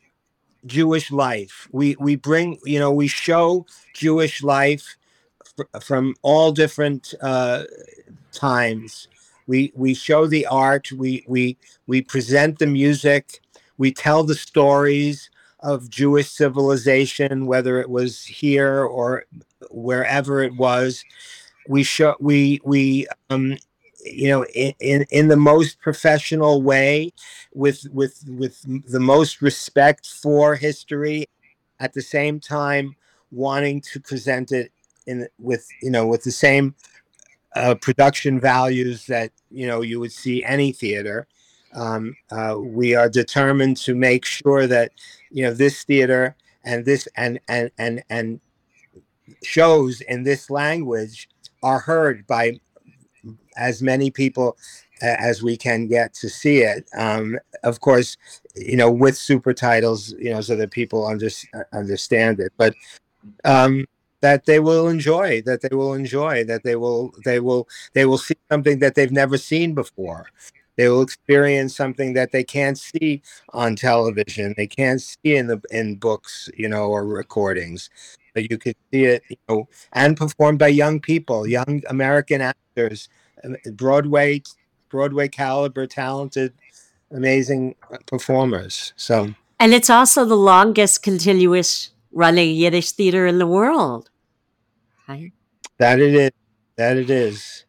Jewish 0.67 1.11
life. 1.11 1.69
We 1.73 1.97
we 1.99 2.17
bring 2.17 2.59
you 2.65 2.79
know 2.79 2.93
we 2.93 3.09
show 3.09 3.67
Jewish 3.95 4.43
life 4.43 4.97
fr- 5.57 5.81
from 5.81 6.15
all 6.23 6.53
different 6.53 7.15
uh, 7.21 7.65
times 8.33 9.09
we 9.49 9.73
we 9.75 9.95
show 9.95 10.29
the 10.29 10.47
art 10.47 10.93
we 10.93 11.25
we 11.27 11.57
we 11.89 12.01
present 12.03 12.61
the 12.61 12.67
music 12.67 13.41
we 13.79 13.93
tell 13.93 14.23
the 14.23 14.35
stories 14.35 15.31
of 15.61 15.89
jewish 15.89 16.31
civilization 16.31 17.47
whether 17.47 17.81
it 17.81 17.89
was 17.89 18.25
here 18.25 18.85
or 18.85 19.25
wherever 19.71 20.43
it 20.43 20.55
was 20.57 21.05
we 21.69 21.83
show 21.83 22.15
we 22.21 22.61
we 22.65 23.07
um 23.31 23.57
you 24.05 24.29
know 24.29 24.45
in, 24.47 24.73
in 24.81 25.07
in 25.11 25.29
the 25.29 25.37
most 25.37 25.81
professional 25.81 26.63
way 26.63 27.13
with 27.55 27.85
with 27.93 28.23
with 28.29 28.61
the 28.91 29.01
most 29.01 29.43
respect 29.43 30.07
for 30.07 30.55
history 30.55 31.27
at 31.81 31.93
the 31.93 32.03
same 32.03 32.39
time 32.39 32.95
wanting 33.31 33.81
to 33.81 34.01
present 34.01 34.53
it 34.53 34.73
in 35.07 35.27
with 35.39 35.67
you 35.83 35.91
know 35.91 36.07
with 36.07 36.23
the 36.23 36.31
same 36.31 36.75
uh, 37.57 37.75
production 37.75 38.39
values 38.41 39.07
that 39.07 39.33
you 39.51 39.67
know 39.67 39.83
you 39.83 39.99
would 39.99 40.13
see 40.13 40.45
any 40.45 40.73
theater. 40.73 41.27
Um, 41.75 42.17
uh, 42.31 42.57
we 42.59 42.95
are 42.95 43.09
determined 43.09 43.77
to 43.79 43.95
make 43.95 44.25
sure 44.25 44.67
that 44.67 44.93
you 45.31 45.43
know 45.43 45.53
this 45.53 45.85
theater 45.85 46.37
and 46.65 46.85
this 46.85 47.09
and 47.17 47.41
and 47.49 47.71
and 47.79 48.03
and 48.09 48.41
shows 49.43 50.01
in 50.03 50.23
this 50.23 50.51
language 50.51 51.29
are 51.63 51.81
heard 51.81 52.27
by 52.27 52.59
as 53.57 53.83
many 53.83 54.11
people 54.11 54.57
as 55.03 55.43
we 55.43 55.57
can 55.57 55.87
get 55.87 56.15
to 56.15 56.29
see 56.29 56.59
it. 56.59 56.89
Um, 56.97 57.39
of 57.63 57.81
course, 57.81 58.17
you 58.57 58.77
know, 58.77 58.91
with 58.91 59.17
super 59.17 59.53
titles, 59.53 60.13
you 60.19 60.31
know, 60.31 60.41
so 60.41 60.57
that 60.57 60.71
people 60.71 61.07
under, 61.07 61.29
understand 61.73 62.41
it. 62.41 62.53
But 62.57 62.75
um, 63.45 63.87
that 64.21 64.47
they 64.47 64.59
will 64.59 64.89
enjoy 64.89 65.43
that 65.43 65.61
they 65.61 65.75
will 65.75 65.95
enjoy 65.95 66.45
that 66.45 66.65
they 66.65 66.77
will 66.77 67.13
they 67.25 67.39
will 67.41 67.69
they 67.93 68.05
will 68.05 68.19
see 68.19 68.35
something 68.51 68.81
that 68.81 68.95
they've 68.95 69.13
never 69.13 69.39
seen 69.39 69.75
before 69.75 70.27
they 70.79 70.89
will 70.89 71.03
experience 71.03 71.77
something 71.77 72.15
that 72.15 72.33
they 72.33 72.43
can't 72.43 72.79
see 72.79 73.21
on 73.51 73.77
television 73.77 74.55
they 74.57 74.67
can't 74.67 75.03
see 75.03 75.37
in 75.37 75.47
the 75.47 75.61
in 75.71 75.97
books 75.97 76.49
you 76.57 76.69
know 76.69 76.87
or 76.87 77.07
recordings 77.07 77.91
but 78.33 78.51
you 78.51 78.57
could 78.57 78.77
see 78.91 79.05
it 79.05 79.23
you 79.29 79.37
know 79.49 79.69
and 79.93 80.17
performed 80.17 80.59
by 80.59 80.69
young 80.69 80.99
people 80.99 81.47
young 81.47 81.83
american 81.91 82.41
actors 82.41 83.11
um, 83.45 83.55
broadway 83.73 84.41
broadway 84.89 85.29
caliber 85.29 85.87
talented 85.87 86.55
amazing 87.11 87.75
performers 88.07 88.95
so 88.97 89.35
and 89.61 89.75
it's 89.75 89.91
also 89.91 90.25
the 90.25 90.37
longest 90.37 91.03
continuous 91.03 91.91
running 92.13 92.55
Yiddish 92.55 92.93
theater 92.93 93.27
in 93.27 93.39
the 93.39 93.47
world. 93.47 94.11
Right? 95.09 95.33
That 95.79 96.01
it 96.01 96.15
is. 96.15 96.31
That 96.77 96.97
it 96.97 97.11
is. 97.11 97.65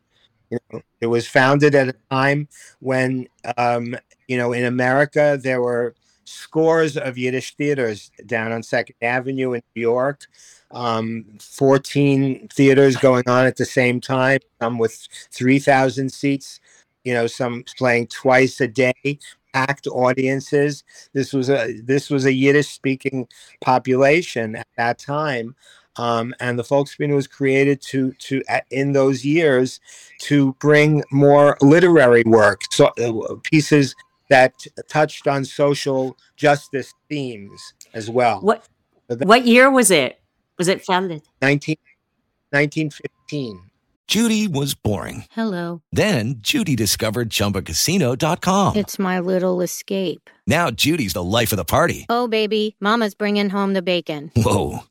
You 0.49 0.59
know, 0.71 0.81
it 1.01 1.07
was 1.07 1.27
founded 1.27 1.75
at 1.75 1.89
a 1.89 1.95
time 2.09 2.47
when, 2.79 3.27
um, 3.57 3.95
you 4.27 4.37
know, 4.37 4.53
in 4.53 4.65
America 4.65 5.39
there 5.41 5.61
were 5.61 5.95
scores 6.25 6.97
of 6.97 7.17
Yiddish 7.17 7.55
theaters 7.55 8.11
down 8.25 8.51
on 8.51 8.63
Second 8.63 8.95
Avenue 9.01 9.53
in 9.53 9.61
New 9.75 9.81
York. 9.81 10.27
Um, 10.71 11.25
14 11.41 12.47
theaters 12.49 12.95
going 12.97 13.27
on 13.27 13.45
at 13.45 13.57
the 13.57 13.65
same 13.65 13.99
time, 13.99 14.39
some 14.61 14.77
with 14.77 15.07
3,000 15.31 16.11
seats, 16.11 16.59
you 17.03 17.13
know, 17.13 17.25
some 17.25 17.63
playing 17.77 18.07
twice 18.07 18.61
a 18.61 18.67
day 18.67 19.19
packed 19.53 19.87
audiences. 19.87 20.83
This 21.13 21.33
was 21.33 21.49
a 21.49 21.81
this 21.81 22.09
was 22.09 22.25
a 22.25 22.33
Yiddish 22.33 22.69
speaking 22.69 23.27
population 23.61 24.55
at 24.55 24.67
that 24.77 24.99
time. 24.99 25.55
Um, 25.98 26.34
and 26.39 26.58
the 26.58 26.63
Folksbiene 26.63 27.13
was 27.13 27.27
created 27.27 27.81
to 27.89 28.13
to 28.13 28.41
in 28.72 28.93
those 28.93 29.25
years 29.25 29.79
to 30.22 30.53
bring 30.60 31.03
more 31.12 31.58
literary 31.62 32.24
work, 32.25 32.62
so 32.72 32.91
uh, 32.98 33.36
pieces 33.43 33.96
that 34.29 34.53
touched 34.88 35.27
on 35.27 35.43
social 35.43 36.15
justice 36.38 36.93
themes 37.10 37.74
as 37.93 38.10
well. 38.10 38.39
What 38.41 38.65
so 39.10 39.15
that, 39.15 39.27
what 39.27 39.46
year 39.46 39.72
was 39.72 39.91
it? 39.91 40.22
Was 40.58 40.67
it 40.67 40.86
founded? 40.86 41.24
19, 41.41 41.75
1915. 42.51 43.69
Judy 44.10 44.48
was 44.48 44.74
boring. 44.74 45.25
Hello. 45.31 45.84
Then 45.91 46.38
Judy 46.39 46.75
discovered 46.75 47.29
ChumbaCasino.com. 47.29 48.75
It's 48.75 48.98
my 48.98 49.19
little 49.19 49.62
escape. 49.62 50.31
Now 50.48 50.72
Judy's 50.72 51.13
the 51.13 51.24
life 51.24 51.51
of 51.53 51.58
the 51.58 51.63
party. 51.63 52.08
Oh 52.10 52.27
baby, 52.27 52.75
Mama's 52.79 53.13
bringing 53.13 53.51
home 53.51 53.74
the 53.74 53.84
bacon. 53.84 54.31
Whoa, 54.36 54.79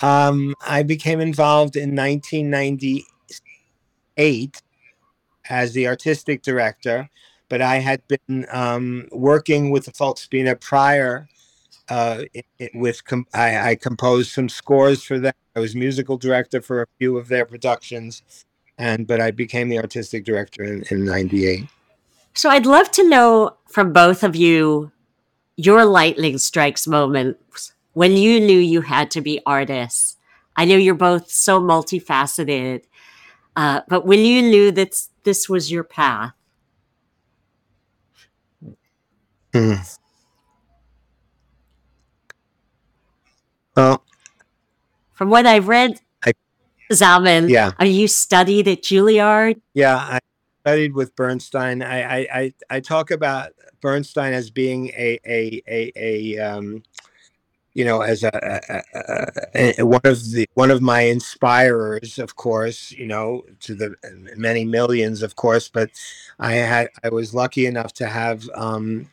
Um, 0.00 0.54
I 0.66 0.82
became 0.82 1.20
involved 1.20 1.76
in 1.76 1.94
1998 1.96 4.62
as 5.48 5.72
the 5.72 5.86
artistic 5.86 6.42
director, 6.42 7.08
but 7.48 7.62
I 7.62 7.76
had 7.76 8.02
been 8.08 8.46
um, 8.50 9.06
working 9.12 9.70
with 9.70 9.84
the 9.86 9.92
Folksbiene 9.92 10.60
prior. 10.60 11.28
Uh, 11.88 12.24
it, 12.34 12.44
it, 12.58 12.72
with 12.74 13.04
com- 13.04 13.28
I, 13.32 13.70
I 13.70 13.76
composed 13.76 14.32
some 14.32 14.48
scores 14.48 15.04
for 15.04 15.20
them. 15.20 15.34
I 15.54 15.60
was 15.60 15.76
musical 15.76 16.18
director 16.18 16.60
for 16.60 16.82
a 16.82 16.86
few 16.98 17.16
of 17.16 17.28
their 17.28 17.46
productions, 17.46 18.24
and 18.76 19.06
but 19.06 19.20
I 19.20 19.30
became 19.30 19.68
the 19.68 19.78
artistic 19.78 20.24
director 20.24 20.64
in, 20.64 20.82
in 20.90 21.04
'98. 21.04 21.68
So 22.34 22.50
I'd 22.50 22.66
love 22.66 22.90
to 22.90 23.08
know 23.08 23.56
from 23.68 23.92
both 23.92 24.24
of 24.24 24.34
you 24.34 24.90
your 25.56 25.84
lightning 25.84 26.38
strikes 26.38 26.86
moments 26.86 27.72
when 27.96 28.14
you 28.14 28.38
knew 28.38 28.58
you 28.58 28.82
had 28.82 29.10
to 29.10 29.22
be 29.22 29.40
artists. 29.46 30.18
I 30.54 30.66
know 30.66 30.76
you're 30.76 30.94
both 30.94 31.30
so 31.30 31.58
multifaceted, 31.62 32.82
uh, 33.56 33.80
but 33.88 34.04
when 34.04 34.18
you 34.18 34.42
knew 34.42 34.70
that 34.72 35.00
this 35.24 35.48
was 35.48 35.72
your 35.72 35.82
path. 35.82 36.34
Hmm. 39.54 39.76
Well, 43.74 44.04
from 45.14 45.30
what 45.30 45.46
I've 45.46 45.68
read, 45.68 45.98
I, 46.22 46.32
Zalmen, 46.92 47.48
yeah, 47.48 47.72
are 47.78 47.86
you 47.86 48.08
studied 48.08 48.68
at 48.68 48.82
Juilliard? 48.82 49.58
Yeah, 49.72 49.96
I 49.96 50.18
studied 50.60 50.92
with 50.92 51.16
Bernstein. 51.16 51.80
I 51.80 52.02
I 52.02 52.18
I, 52.18 52.54
I 52.68 52.80
talk 52.80 53.10
about 53.10 53.52
Bernstein 53.80 54.34
as 54.34 54.50
being 54.50 54.88
a 54.88 55.18
a 55.26 55.62
a, 55.66 55.92
a 55.96 56.38
um, 56.40 56.82
you 57.76 57.84
know, 57.84 58.00
as 58.00 58.24
a, 58.24 58.80
a, 59.54 59.74
a, 59.80 59.84
one 59.84 60.00
of 60.04 60.30
the 60.30 60.48
one 60.54 60.70
of 60.70 60.80
my 60.80 61.02
inspirers, 61.02 62.18
of 62.18 62.34
course, 62.34 62.90
you 62.90 63.06
know, 63.06 63.44
to 63.60 63.74
the 63.74 63.94
many 64.34 64.64
millions, 64.64 65.22
of 65.22 65.36
course. 65.36 65.68
But 65.68 65.90
I 66.38 66.54
had 66.54 66.88
I 67.04 67.10
was 67.10 67.34
lucky 67.34 67.66
enough 67.66 67.92
to 67.94 68.06
have 68.06 68.48
um, 68.54 69.10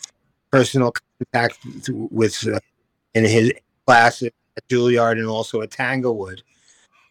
personal 0.50 0.94
contact 0.94 1.60
with 1.90 2.48
uh, 2.48 2.62
in 3.14 3.26
his 3.26 3.52
classes 3.86 4.32
at 4.56 4.68
Juilliard 4.70 5.20
and 5.20 5.28
also 5.28 5.62
at 5.62 5.72
Tanglewood. 5.72 6.42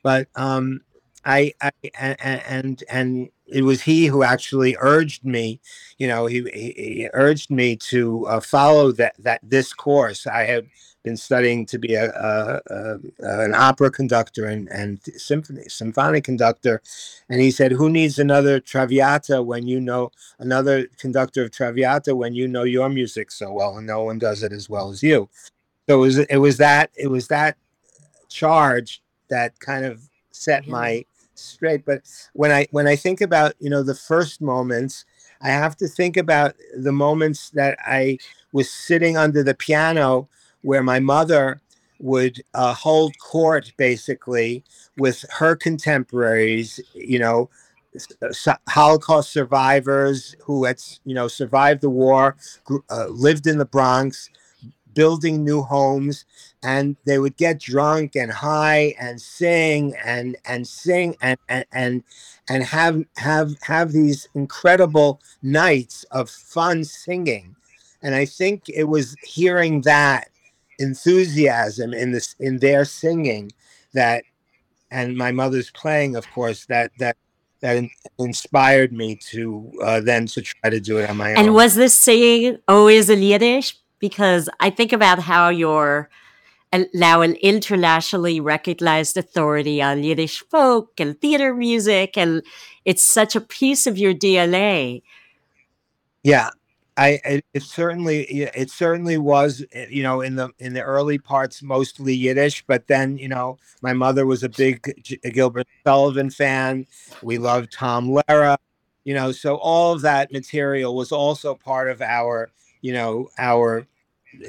But 0.02 0.28
um, 0.36 0.80
I, 1.24 1.52
I 1.60 1.70
and, 1.98 2.16
and 2.20 2.84
and 2.90 3.28
it 3.46 3.62
was 3.62 3.82
he 3.82 4.06
who 4.06 4.22
actually 4.22 4.76
urged 4.80 5.24
me 5.24 5.60
you 5.98 6.08
know 6.08 6.26
he, 6.26 6.42
he 6.52 7.08
urged 7.12 7.50
me 7.50 7.76
to 7.76 8.26
uh, 8.26 8.40
follow 8.40 8.92
that 8.92 9.14
that 9.18 9.40
this 9.42 9.72
course. 9.72 10.26
I 10.26 10.44
had 10.44 10.66
been 11.02 11.16
studying 11.16 11.66
to 11.66 11.78
be 11.78 11.94
a, 11.94 12.10
a, 12.10 12.60
a, 12.70 12.98
an 13.40 13.54
opera 13.54 13.90
conductor 13.90 14.46
and, 14.46 14.68
and 14.68 15.00
symphony 15.16 15.64
symphonic 15.68 16.24
conductor. 16.24 16.80
And 17.28 17.40
he 17.40 17.50
said 17.50 17.72
who 17.72 17.90
needs 17.90 18.18
another 18.18 18.60
traviata 18.60 19.42
when 19.42 19.66
you 19.66 19.80
know 19.80 20.10
another 20.38 20.86
conductor 20.98 21.42
of 21.44 21.50
traviata 21.50 22.14
when 22.14 22.34
you 22.34 22.46
know 22.46 22.62
your 22.62 22.88
music 22.88 23.30
so 23.30 23.52
well 23.52 23.76
and 23.78 23.86
no 23.86 24.04
one 24.04 24.18
does 24.18 24.42
it 24.42 24.52
as 24.52 24.68
well 24.68 24.90
as 24.90 25.02
you? 25.02 25.28
So 25.88 25.96
it 25.96 26.00
was 26.00 26.18
it 26.18 26.36
was 26.38 26.58
that 26.58 26.90
it 26.96 27.08
was 27.08 27.28
that 27.28 27.56
charge 28.28 29.02
that 29.28 29.58
kind 29.60 29.84
of 29.84 30.08
set 30.30 30.66
my 30.66 31.04
straight 31.34 31.84
but 31.84 32.02
when 32.34 32.50
i 32.50 32.66
when 32.70 32.86
i 32.86 32.96
think 32.96 33.20
about 33.20 33.54
you 33.58 33.70
know 33.70 33.82
the 33.82 33.94
first 33.94 34.40
moments 34.40 35.04
i 35.40 35.48
have 35.48 35.76
to 35.76 35.88
think 35.88 36.16
about 36.16 36.54
the 36.76 36.92
moments 36.92 37.50
that 37.50 37.78
i 37.86 38.16
was 38.52 38.70
sitting 38.70 39.16
under 39.16 39.42
the 39.42 39.54
piano 39.54 40.28
where 40.62 40.82
my 40.82 41.00
mother 41.00 41.60
would 41.98 42.42
uh, 42.54 42.74
hold 42.74 43.16
court 43.18 43.72
basically 43.76 44.64
with 44.98 45.24
her 45.30 45.54
contemporaries 45.56 46.80
you 46.94 47.18
know 47.18 47.48
holocaust 48.68 49.30
survivors 49.30 50.34
who 50.42 50.64
had 50.64 50.80
you 51.04 51.14
know 51.14 51.28
survived 51.28 51.80
the 51.80 51.90
war 51.90 52.36
uh, 52.90 53.06
lived 53.08 53.46
in 53.46 53.58
the 53.58 53.64
bronx 53.64 54.30
building 54.94 55.44
new 55.44 55.62
homes 55.62 56.24
and 56.62 56.96
they 57.04 57.18
would 57.18 57.36
get 57.36 57.60
drunk 57.60 58.14
and 58.14 58.30
high 58.30 58.94
and 58.98 59.20
sing 59.20 59.94
and 60.04 60.36
and 60.44 60.66
sing 60.66 61.16
and 61.20 61.38
and 61.48 61.64
and, 61.72 62.04
and 62.48 62.62
have 62.64 63.04
have 63.16 63.52
have 63.62 63.92
these 63.92 64.28
incredible 64.34 65.20
nights 65.42 66.04
of 66.10 66.30
fun 66.30 66.84
singing. 66.84 67.56
And 68.02 68.14
i 68.14 68.24
think 68.24 68.68
it 68.68 68.84
was 68.84 69.14
hearing 69.22 69.82
that 69.82 70.28
enthusiasm 70.78 71.94
in 71.94 72.12
this 72.12 72.34
in 72.40 72.58
their 72.58 72.84
singing 72.84 73.52
that 73.94 74.24
and 74.90 75.16
my 75.16 75.30
mother's 75.30 75.70
playing 75.70 76.16
of 76.16 76.28
course 76.32 76.66
that 76.66 76.90
that 76.98 77.16
that 77.62 77.76
in, 77.76 77.90
inspired 78.18 78.92
me 78.92 79.16
to 79.16 79.72
uh, 79.82 80.00
then 80.00 80.26
to 80.26 80.42
try 80.42 80.68
to 80.68 80.80
do 80.80 80.98
it 80.98 81.08
on 81.08 81.16
my 81.16 81.30
and 81.30 81.38
own. 81.38 81.44
and 81.46 81.54
was 81.54 81.74
this 81.74 81.94
singing 81.94 82.58
always 82.68 83.08
in 83.08 83.22
yiddish? 83.22 83.76
Because 83.98 84.48
I 84.60 84.68
think 84.68 84.92
about 84.92 85.20
how 85.20 85.48
you're 85.48 86.10
now 86.94 87.20
an 87.20 87.34
internationally 87.36 88.40
recognized 88.40 89.16
authority 89.16 89.82
on 89.82 90.02
Yiddish 90.02 90.40
folk 90.50 90.98
and 90.98 91.20
theater 91.20 91.54
music, 91.54 92.16
and 92.16 92.42
it's 92.84 93.04
such 93.04 93.36
a 93.36 93.40
piece 93.40 93.86
of 93.86 93.98
your 93.98 94.14
DNA. 94.14 95.02
Yeah, 96.22 96.50
I 96.96 97.20
it, 97.54 97.62
certainly 97.62 98.24
it 98.24 98.70
certainly 98.70 99.16
was 99.16 99.64
eh, 99.72 99.86
you 99.88 100.02
know 100.02 100.20
in 100.20 100.36
the 100.36 100.50
in 100.58 100.74
the 100.74 100.82
early 100.82 101.18
parts 101.18 101.62
mostly 101.62 102.14
Yiddish, 102.14 102.64
but 102.66 102.86
then 102.86 103.16
you 103.16 103.28
know 103.28 103.58
my 103.80 103.92
mother 103.92 104.26
was 104.26 104.42
a 104.42 104.48
big 104.48 104.82
Gilbert 105.32 105.66
Sullivan 105.86 106.30
fan. 106.30 106.86
We 107.22 107.38
loved 107.38 107.72
Tom 107.72 108.08
Lehrer, 108.08 108.56
you 109.04 109.14
know, 109.14 109.32
so 109.32 109.56
all 109.56 109.92
of 109.92 110.02
that 110.02 110.32
material 110.32 110.94
was 110.94 111.12
also 111.12 111.54
part 111.54 111.88
of 111.88 112.02
our 112.02 112.50
you 112.82 112.92
know 112.92 113.28
our 113.38 113.86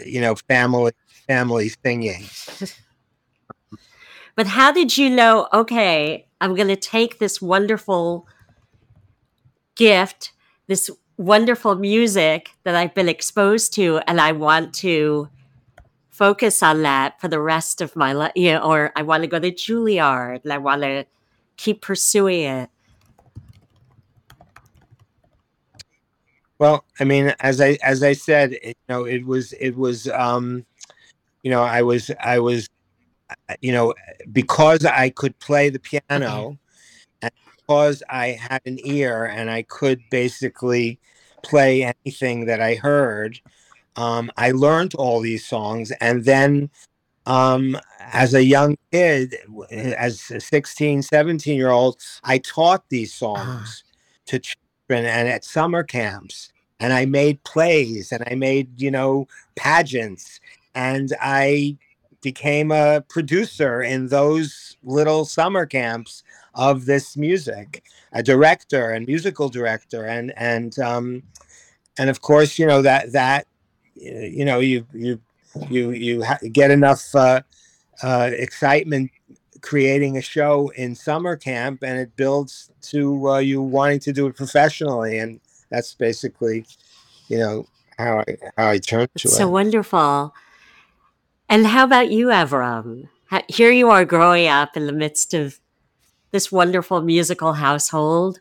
you 0.05 0.21
know 0.21 0.35
family 0.35 0.91
family 1.27 1.69
singing. 1.83 2.25
But 4.35 4.47
how 4.47 4.71
did 4.71 4.97
you 4.97 5.09
know 5.09 5.47
okay 5.53 6.27
i'm 6.41 6.55
going 6.55 6.67
to 6.67 6.75
take 6.75 7.19
this 7.19 7.41
wonderful 7.41 8.27
gift 9.75 10.31
this 10.67 10.89
wonderful 11.17 11.75
music 11.75 12.51
that 12.63 12.75
i've 12.75 12.93
been 12.93 13.09
exposed 13.09 13.73
to 13.75 13.99
and 14.07 14.19
i 14.19 14.31
want 14.31 14.73
to 14.73 15.29
focus 16.09 16.63
on 16.63 16.81
that 16.83 17.19
for 17.21 17.27
the 17.27 17.39
rest 17.39 17.81
of 17.81 17.95
my 17.95 18.13
life 18.13 18.31
you 18.35 18.53
know, 18.53 18.59
or 18.63 18.91
i 18.95 19.03
want 19.03 19.21
to 19.21 19.27
go 19.27 19.39
to 19.39 19.51
juilliard 19.51 20.43
and 20.43 20.51
i 20.51 20.57
want 20.57 20.81
to 20.81 21.05
keep 21.57 21.81
pursuing 21.81 22.41
it 22.41 22.69
Well, 26.59 26.85
I 26.99 27.03
mean, 27.03 27.33
as 27.39 27.59
I 27.59 27.77
as 27.83 28.03
I 28.03 28.13
said, 28.13 28.53
it, 28.53 28.77
you 28.87 28.89
know, 28.89 29.05
it 29.05 29.25
was 29.25 29.53
it 29.53 29.75
was, 29.75 30.07
um, 30.09 30.65
you 31.41 31.51
know, 31.51 31.63
I 31.63 31.81
was 31.81 32.11
I 32.23 32.39
was, 32.39 32.69
you 33.61 33.71
know, 33.71 33.93
because 34.31 34.85
I 34.85 35.09
could 35.09 35.37
play 35.39 35.69
the 35.69 35.79
piano, 35.79 36.57
and 37.21 37.31
because 37.57 38.03
I 38.09 38.27
had 38.29 38.61
an 38.65 38.79
ear 38.85 39.25
and 39.25 39.49
I 39.49 39.63
could 39.63 40.01
basically 40.11 40.99
play 41.43 41.83
anything 41.83 42.45
that 42.45 42.61
I 42.61 42.75
heard. 42.75 43.39
Um, 43.95 44.31
I 44.37 44.51
learned 44.51 44.95
all 44.95 45.19
these 45.19 45.45
songs, 45.45 45.91
and 46.01 46.25
then 46.25 46.69
um, 47.25 47.77
as 47.99 48.33
a 48.33 48.43
young 48.43 48.77
kid, 48.91 49.35
as 49.71 50.29
a 50.31 50.39
16, 50.39 51.01
17 51.03 51.57
year 51.57 51.69
old, 51.69 52.01
I 52.23 52.39
taught 52.39 52.83
these 52.89 53.13
songs 53.13 53.83
to 54.25 54.39
freshmen 54.93 55.05
and 55.05 55.27
at 55.27 55.43
summer 55.43 55.83
camps 55.83 56.51
and 56.79 56.93
I 56.93 57.05
made 57.05 57.43
plays 57.43 58.11
and 58.11 58.23
I 58.29 58.35
made, 58.35 58.81
you 58.81 58.91
know, 58.91 59.27
pageants 59.55 60.39
and 60.75 61.13
I 61.21 61.77
became 62.21 62.71
a 62.71 63.03
producer 63.09 63.81
in 63.81 64.07
those 64.07 64.77
little 64.83 65.25
summer 65.25 65.65
camps 65.65 66.23
of 66.55 66.85
this 66.85 67.17
music, 67.17 67.83
a 68.11 68.23
director 68.23 68.91
and 68.91 69.07
musical 69.07 69.49
director 69.49 70.05
and 70.05 70.33
and 70.37 70.77
um 70.79 71.23
and 71.97 72.09
of 72.09 72.21
course, 72.21 72.57
you 72.57 72.65
know 72.65 72.81
that 72.81 73.11
that 73.11 73.45
you 73.95 74.45
know 74.45 74.59
you 74.59 74.85
you 74.93 75.19
you 75.69 75.91
you 75.91 76.23
ha- 76.23 76.39
get 76.51 76.71
enough 76.71 77.13
uh, 77.13 77.41
uh, 78.01 78.31
excitement 78.33 79.11
creating 79.63 80.17
a 80.17 80.21
show 80.21 80.69
in 80.75 80.93
summer 80.93 81.35
camp 81.35 81.81
and 81.81 81.97
it 81.97 82.15
builds 82.15 82.69
to 82.81 83.29
uh, 83.29 83.37
you 83.39 83.61
wanting 83.61 83.99
to 83.99 84.11
do 84.13 84.27
it 84.27 84.35
professionally 84.35 85.17
and 85.17 85.39
that's 85.69 85.95
basically 85.95 86.65
you 87.29 87.39
know 87.39 87.65
how 87.97 88.19
I 88.19 88.37
how 88.57 88.69
I 88.69 88.77
turned 88.77 89.09
to 89.17 89.27
so 89.27 89.33
it. 89.33 89.37
So 89.37 89.49
wonderful. 89.49 90.33
And 91.49 91.67
how 91.67 91.83
about 91.83 92.11
you, 92.11 92.27
Avram? 92.27 93.09
Ha- 93.29 93.43
Here 93.47 93.71
you 93.71 93.89
are 93.89 94.05
growing 94.05 94.47
up 94.47 94.75
in 94.75 94.85
the 94.85 94.93
midst 94.93 95.33
of 95.33 95.59
this 96.31 96.51
wonderful 96.51 97.01
musical 97.01 97.53
household. 97.53 98.39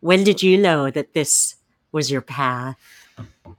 When 0.00 0.24
did 0.24 0.42
you 0.42 0.58
know 0.58 0.90
that 0.90 1.14
this 1.14 1.56
was 1.92 2.10
your 2.10 2.20
path? 2.20 2.76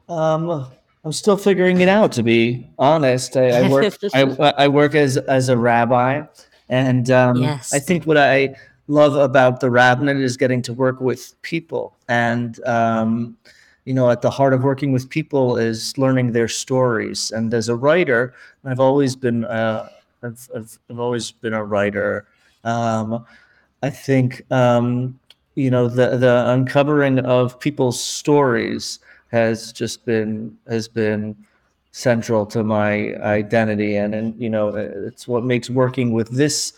Um, 0.08 0.67
I'm 1.04 1.12
still 1.12 1.38
figuring 1.38 1.82
it 1.82 1.89
out. 1.89 2.12
To 2.13 2.23
be 2.23 2.67
honest, 2.78 3.36
I, 3.36 3.65
I 3.65 3.69
work. 3.69 3.93
I, 4.13 4.21
I 4.58 4.67
work 4.67 4.95
as 4.95 5.17
as 5.17 5.50
a 5.50 5.58
rabbi, 5.58 6.23
and 6.70 7.10
um, 7.12 7.38
Yes. 7.38 7.74
I 7.74 7.80
think 7.80 8.06
what 8.06 8.18
I 8.18 8.56
love 8.88 9.16
about 9.16 9.60
the 9.60 9.70
rabbinate 9.70 10.18
is 10.18 10.38
getting 10.38 10.62
to 10.64 10.74
work 10.74 11.02
with 11.02 11.40
people, 11.42 11.96
and 12.08 12.60
um, 12.66 13.38
you 13.86 13.94
know, 13.94 14.10
at 14.10 14.22
the 14.22 14.30
heart 14.30 14.54
of 14.54 14.64
working 14.64 14.92
with 14.92 15.10
people 15.10 15.58
is 15.58 15.98
learning 15.98 16.34
their 16.34 16.48
stories. 16.48 17.32
And 17.32 17.54
as 17.54 17.70
a 17.70 17.76
writer, 17.76 18.34
I've 18.66 18.80
always 18.80 19.16
been. 19.16 19.46
Uh, 19.46 19.90
I've, 20.24 20.50
I've, 20.56 20.80
I've 20.90 21.00
always 21.00 21.32
been 21.32 21.54
a 21.54 21.64
writer. 21.64 22.28
Um, 22.64 23.26
I 23.84 23.90
think 23.90 24.50
um, 24.52 25.20
you 25.56 25.72
know 25.72 25.88
the 25.88 26.18
the 26.18 26.50
uncovering 26.50 27.20
of 27.20 27.60
people's 27.60 28.04
stories 28.04 29.00
has 29.32 29.72
just 29.72 30.06
been 30.06 30.58
has 30.68 30.88
been 30.88 31.36
central 31.98 32.46
to 32.46 32.64
my 32.64 33.16
identity 33.24 33.96
and 33.96 34.14
and 34.14 34.40
you 34.40 34.50
know 34.50 34.68
it's 34.68 35.28
what 35.28 35.44
makes 35.44 35.68
working 35.68 36.14
with 36.14 36.30
this 36.30 36.74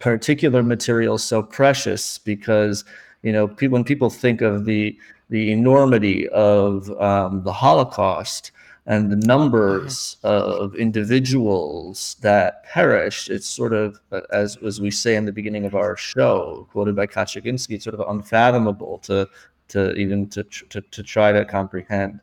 particular 0.00 0.62
material 0.62 1.16
so 1.16 1.42
precious 1.42 2.18
because 2.18 2.84
you 3.22 3.32
know 3.32 3.48
pe- 3.48 3.68
when 3.68 3.82
people 3.82 4.10
think 4.10 4.42
of 4.42 4.66
the 4.66 4.98
the 5.30 5.50
enormity 5.50 6.28
of 6.28 6.90
um, 7.00 7.42
the 7.42 7.52
Holocaust 7.52 8.52
and 8.84 9.10
the 9.10 9.16
numbers 9.26 10.18
of 10.22 10.74
individuals 10.74 12.16
that 12.20 12.64
perished, 12.64 13.30
it's 13.30 13.46
sort 13.46 13.72
of 13.72 13.98
uh, 14.12 14.20
as 14.30 14.58
as 14.58 14.78
we 14.78 14.90
say 14.90 15.16
in 15.16 15.24
the 15.24 15.32
beginning 15.32 15.64
of 15.64 15.74
our 15.74 15.96
show, 15.96 16.68
quoted 16.70 16.94
by 16.94 17.06
Kaczerginski, 17.06 17.80
sort 17.80 17.98
of 17.98 18.06
unfathomable 18.14 18.98
to 18.98 19.26
to 19.68 19.94
even 19.94 20.28
to, 20.28 20.44
tr- 20.44 20.66
to 20.66 20.82
to 20.82 21.02
try 21.02 21.32
to 21.32 21.46
comprehend. 21.46 22.20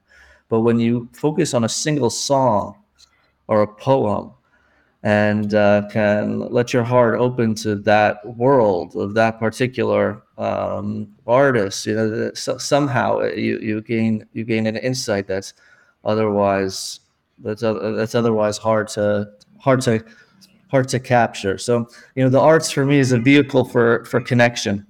But 0.52 0.62
when 0.62 0.82
you 0.82 1.08
focus 1.14 1.54
on 1.54 1.64
a 1.64 1.70
single 1.70 2.10
song 2.10 2.76
or 3.48 3.62
a 3.62 3.68
poem 3.68 4.32
and 5.02 5.54
uh, 5.54 5.88
can 5.90 6.40
let 6.40 6.74
your 6.74 6.84
heart 6.84 7.18
open 7.18 7.56
to 7.64 7.78
that 7.78 8.18
world 8.36 8.98
of 8.98 9.14
that 9.14 9.40
particular 9.40 10.24
um, 10.38 11.08
artist, 11.26 11.86
you 11.86 11.96
know, 11.96 12.32
so, 12.34 12.58
somehow 12.58 13.22
you, 13.22 13.60
you 13.60 13.82
gain 13.82 14.26
you 14.34 14.44
gain 14.44 14.68
an 14.68 14.76
insight 14.76 15.26
that's 15.26 15.54
otherwise 16.04 17.00
that's 17.40 17.64
oth- 17.64 17.96
that's 17.96 18.14
otherwise 18.14 18.58
hard 18.58 18.90
to 18.90 19.32
hard 19.58 19.80
to 19.82 20.04
hard 20.70 20.90
to 20.90 21.00
capture. 21.00 21.58
So 21.58 21.88
you 22.16 22.26
know, 22.26 22.30
the 22.30 22.42
arts 22.42 22.70
for 22.70 22.86
me 22.86 23.00
is 23.00 23.14
a 23.14 23.20
vehicle 23.20 23.64
for 23.64 24.04
for 24.04 24.20
connection. 24.20 24.86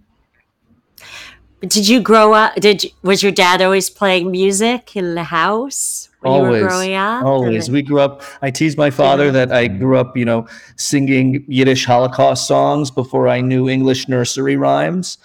Did 1.62 1.88
you 1.88 2.00
grow 2.02 2.34
up? 2.34 2.56
Did 2.56 2.84
you, 2.84 2.90
was 3.04 3.22
your 3.22 3.32
dad 3.32 3.62
always 3.62 3.90
playing 3.90 4.32
music 4.32 4.96
in 4.96 5.14
the 5.14 5.26
house 5.26 6.10
when 6.22 6.34
you 6.34 6.40
always, 6.40 6.62
were 6.64 6.68
growing 6.68 6.94
up? 6.96 7.24
always. 7.24 7.70
Or- 7.70 7.74
We 7.74 7.82
grew 7.84 8.00
up. 8.00 8.24
I 8.42 8.50
teased 8.50 8.78
my 8.78 8.90
father 8.90 9.32
that 9.32 9.52
I 9.52 9.68
grew 9.68 9.98
up, 9.98 10.18
you 10.18 10.26
know, 10.26 10.48
singing 10.76 11.44
Yiddish 11.48 11.86
Holocaust 11.86 12.48
songs 12.48 12.90
before 12.90 13.28
I 13.28 13.42
knew 13.42 13.70
English 13.70 14.08
nursery 14.08 14.56
rhymes. 14.58 15.20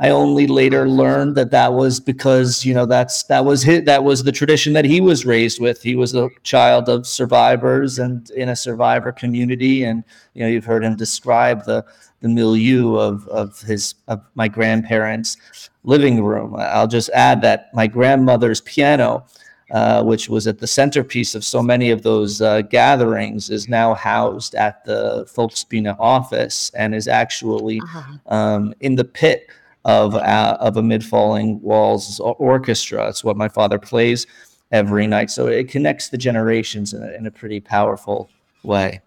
I 0.00 0.10
only 0.10 0.46
later 0.46 0.88
learned 0.88 1.34
that 1.36 1.50
that 1.50 1.72
was 1.72 1.98
because 1.98 2.64
you 2.64 2.72
know 2.72 2.86
that's 2.86 3.24
that 3.24 3.44
was 3.44 3.62
his, 3.64 3.84
that 3.84 4.04
was 4.04 4.22
the 4.22 4.32
tradition 4.32 4.72
that 4.74 4.84
he 4.84 5.00
was 5.00 5.26
raised 5.26 5.60
with. 5.60 5.82
He 5.82 5.96
was 5.96 6.14
a 6.14 6.30
child 6.44 6.88
of 6.88 7.06
survivors 7.06 7.98
and 7.98 8.30
in 8.30 8.48
a 8.48 8.56
survivor 8.56 9.10
community, 9.10 9.82
and 9.82 10.04
you 10.34 10.42
know 10.42 10.48
you've 10.48 10.64
heard 10.64 10.84
him 10.84 10.96
describe 10.96 11.64
the 11.64 11.84
the 12.20 12.28
milieu 12.28 12.96
of 12.96 13.26
of 13.28 13.60
his 13.62 13.96
of 14.06 14.22
my 14.36 14.46
grandparents' 14.46 15.36
living 15.82 16.22
room. 16.22 16.54
I'll 16.56 16.88
just 16.88 17.10
add 17.10 17.42
that 17.42 17.74
my 17.74 17.88
grandmother's 17.88 18.60
piano 18.60 19.26
uh, 19.70 20.02
which 20.02 20.30
was 20.30 20.46
at 20.46 20.58
the 20.58 20.66
centerpiece 20.66 21.34
of 21.34 21.44
so 21.44 21.62
many 21.62 21.90
of 21.90 22.02
those 22.02 22.40
uh, 22.40 22.62
gatherings, 22.62 23.50
is 23.50 23.68
now 23.68 23.92
housed 23.92 24.54
at 24.54 24.82
the 24.86 25.26
Folksbiene 25.26 25.94
office 25.98 26.70
and 26.74 26.94
is 26.94 27.06
actually 27.06 27.78
um, 28.26 28.72
in 28.80 28.94
the 28.94 29.04
pit 29.04 29.48
of 29.84 30.14
uh, 30.14 30.56
of 30.60 30.76
a 30.76 30.82
mid 30.82 31.04
falling 31.04 31.60
walls 31.62 32.20
orchestra. 32.20 33.08
It's 33.08 33.24
what 33.24 33.36
my 33.36 33.48
father 33.48 33.78
plays 33.78 34.26
every 34.70 35.06
night, 35.06 35.30
so 35.30 35.46
it 35.46 35.68
connects 35.68 36.08
the 36.08 36.18
generations 36.18 36.92
in 36.92 37.02
a, 37.02 37.12
in 37.12 37.26
a 37.26 37.30
pretty 37.30 37.60
powerful 37.60 38.30
way. 38.62 39.00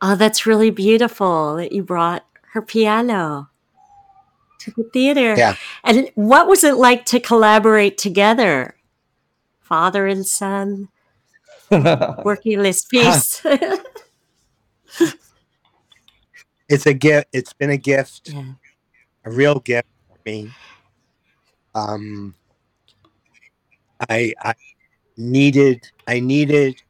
Oh, 0.00 0.16
that's 0.16 0.46
really 0.46 0.70
beautiful 0.70 1.56
that 1.56 1.72
you 1.72 1.82
brought 1.82 2.24
her 2.52 2.62
piano 2.62 3.48
to 4.60 4.70
the 4.76 4.84
theater. 4.92 5.34
Yeah. 5.36 5.56
And 5.82 6.10
what 6.14 6.46
was 6.46 6.62
it 6.62 6.76
like 6.76 7.06
to 7.06 7.20
collaborate 7.20 7.96
together, 7.96 8.76
father 9.60 10.06
and 10.06 10.26
son, 10.26 10.88
working 11.70 12.62
this 12.62 12.84
piece? 12.84 13.44
It's 16.68 16.86
a 16.86 16.94
gift. 16.94 17.28
It's 17.32 17.52
been 17.52 17.70
a 17.70 17.76
gift, 17.76 18.32
a 19.24 19.30
real 19.30 19.60
gift 19.60 19.88
for 20.08 20.18
me. 20.26 20.50
Um, 21.74 22.34
I 24.08 24.34
I 24.42 24.54
needed 25.16 25.90
I 26.06 26.20
needed 26.20 26.82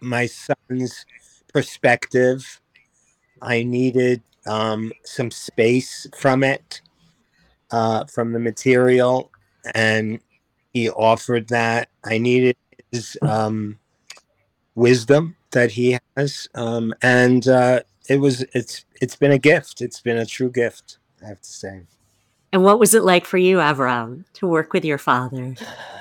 my 0.00 0.26
son's 0.26 1.06
perspective. 1.52 2.60
I 3.42 3.62
needed 3.62 4.22
um, 4.46 4.92
some 5.04 5.30
space 5.30 6.06
from 6.16 6.44
it, 6.44 6.82
uh, 7.70 8.04
from 8.06 8.32
the 8.32 8.38
material, 8.38 9.30
and 9.74 10.20
he 10.72 10.90
offered 10.90 11.48
that. 11.48 11.88
I 12.04 12.18
needed 12.18 12.56
his 12.92 13.16
um, 13.22 13.78
wisdom 14.76 15.36
that 15.52 15.72
he 15.72 15.98
has, 16.16 16.48
um, 16.54 16.94
and 17.02 17.48
uh, 17.48 17.80
it 18.08 18.20
was 18.20 18.42
it's 18.54 18.86
it's 19.02 19.16
been 19.16 19.32
a 19.32 19.38
gift. 19.38 19.82
It's 19.82 20.02
been 20.02 20.18
a 20.18 20.26
true 20.26 20.50
gift. 20.50 20.99
I 21.22 21.28
have 21.28 21.40
to 21.40 21.50
say. 21.50 21.82
and 22.52 22.64
what 22.64 22.78
was 22.78 22.94
it 22.94 23.04
like 23.04 23.24
for 23.24 23.38
you, 23.38 23.58
Avram, 23.58 24.24
to 24.34 24.46
work 24.46 24.72
with 24.72 24.84
your 24.84 24.98
father 24.98 25.54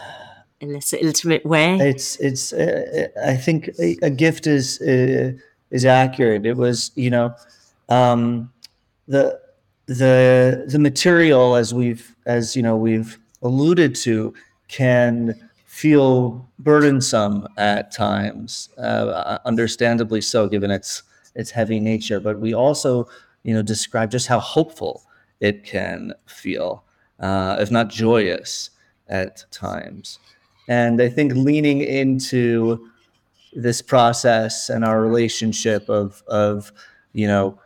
in 0.62 0.74
this 0.74 0.94
intimate 0.94 1.46
way? 1.46 1.78
It's 1.78 2.16
it's. 2.18 2.54
Uh, 2.54 3.08
I 3.24 3.36
think 3.36 3.70
a, 3.80 3.98
a 4.02 4.10
gift 4.10 4.48
is 4.48 4.82
uh, 4.82 5.34
is 5.72 5.86
accurate. 5.86 6.46
It 6.46 6.58
was 6.58 6.92
you 6.96 7.10
know, 7.10 7.36
um, 7.90 8.52
the 9.08 9.40
the 9.86 10.66
the 10.68 10.80
material 10.80 11.56
as 11.56 11.74
we've 11.74 12.16
as 12.26 12.56
you 12.56 12.62
know 12.62 12.78
we've 12.78 13.18
alluded 13.42 13.96
to 13.96 14.34
can 14.68 15.36
feel 15.66 16.48
burdensome 16.60 17.48
at 17.58 17.92
times, 17.92 18.70
uh, 18.78 19.40
understandably 19.46 20.22
so, 20.22 20.48
given 20.48 20.72
its 20.72 21.04
its 21.36 21.52
heavy 21.52 21.80
nature. 21.80 22.20
But 22.20 22.40
we 22.40 22.54
also 22.54 23.08
you 23.44 23.54
know 23.54 23.62
describe 23.62 24.12
just 24.12 24.28
how 24.28 24.40
hopeful 24.40 25.04
it 25.40 25.64
can 25.64 26.14
feel, 26.26 26.84
uh, 27.20 27.58
if 27.60 27.72
not 27.72 27.90
joyous 27.90 28.72
at 29.08 29.46
times. 29.52 30.20
And 30.68 31.02
I 31.02 31.10
think 31.10 31.34
leaning 31.34 31.82
into 31.82 32.90
this 33.54 33.82
process 33.82 34.70
and 34.70 34.86
our 34.86 35.02
relationship 35.02 35.90
of 35.90 36.24
of 36.28 36.72
you 37.14 37.28
know 37.28 37.60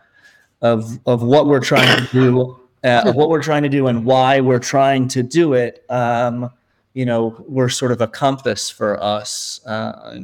of 0.61 0.99
of 1.05 1.21
what 1.21 1.47
we're 1.47 1.59
trying 1.59 2.05
to 2.05 2.11
do, 2.11 2.59
uh, 2.83 3.11
what 3.13 3.29
we're 3.29 3.43
trying 3.43 3.63
to 3.63 3.69
do, 3.69 3.87
and 3.87 4.05
why 4.05 4.39
we're 4.39 4.59
trying 4.59 5.07
to 5.09 5.23
do 5.23 5.53
it. 5.53 5.83
Um, 5.89 6.49
you 6.93 7.05
know, 7.05 7.43
we're 7.47 7.69
sort 7.69 7.91
of 7.91 8.01
a 8.01 8.07
compass 8.07 8.69
for 8.69 9.01
us 9.03 9.59
uh, 9.65 10.19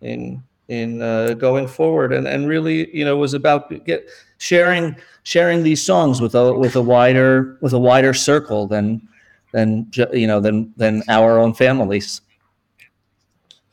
in 0.00 0.42
in 0.68 1.02
uh, 1.02 1.34
going 1.34 1.66
forward, 1.66 2.12
and 2.12 2.28
and 2.28 2.46
really, 2.48 2.94
you 2.96 3.04
know, 3.04 3.16
was 3.16 3.34
about 3.34 3.70
get 3.84 4.08
sharing 4.40 4.96
sharing 5.22 5.62
these 5.62 5.82
songs 5.82 6.20
with 6.20 6.34
a 6.34 6.52
with 6.52 6.74
a 6.74 6.82
wider 6.82 7.58
with 7.60 7.72
a 7.72 7.78
wider 7.78 8.12
circle 8.12 8.66
than 8.66 9.06
than 9.52 9.86
you 10.12 10.26
know 10.26 10.40
than 10.40 10.72
than 10.76 11.02
our 11.08 11.38
own 11.38 11.54
families. 11.54 12.22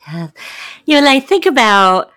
Yeah. 0.07 0.27
You 0.85 1.01
know, 1.01 1.09
I 1.09 1.19
think 1.19 1.45
about 1.45 2.11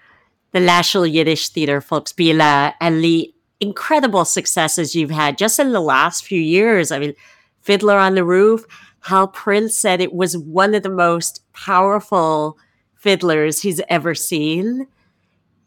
the 0.52 0.60
National 0.60 1.06
Yiddish 1.06 1.48
Theater 1.48 1.80
Folksbiene 1.80 2.74
and 2.80 3.02
the 3.02 3.32
incredible 3.60 4.24
successes 4.24 4.94
you've 4.94 5.10
had 5.10 5.38
just 5.38 5.58
in 5.58 5.72
the 5.72 5.80
last 5.80 6.24
few 6.24 6.40
years. 6.40 6.90
I 6.90 6.98
mean, 6.98 7.14
Fiddler 7.62 7.98
on 7.98 8.14
the 8.14 8.24
Roof, 8.24 8.64
Hal 9.02 9.28
Prince 9.28 9.76
said 9.76 10.00
it 10.00 10.12
was 10.14 10.36
one 10.36 10.74
of 10.74 10.82
the 10.82 10.90
most 10.90 11.42
powerful 11.52 12.58
fiddlers 12.94 13.62
he's 13.62 13.80
ever 13.88 14.14
seen. 14.14 14.86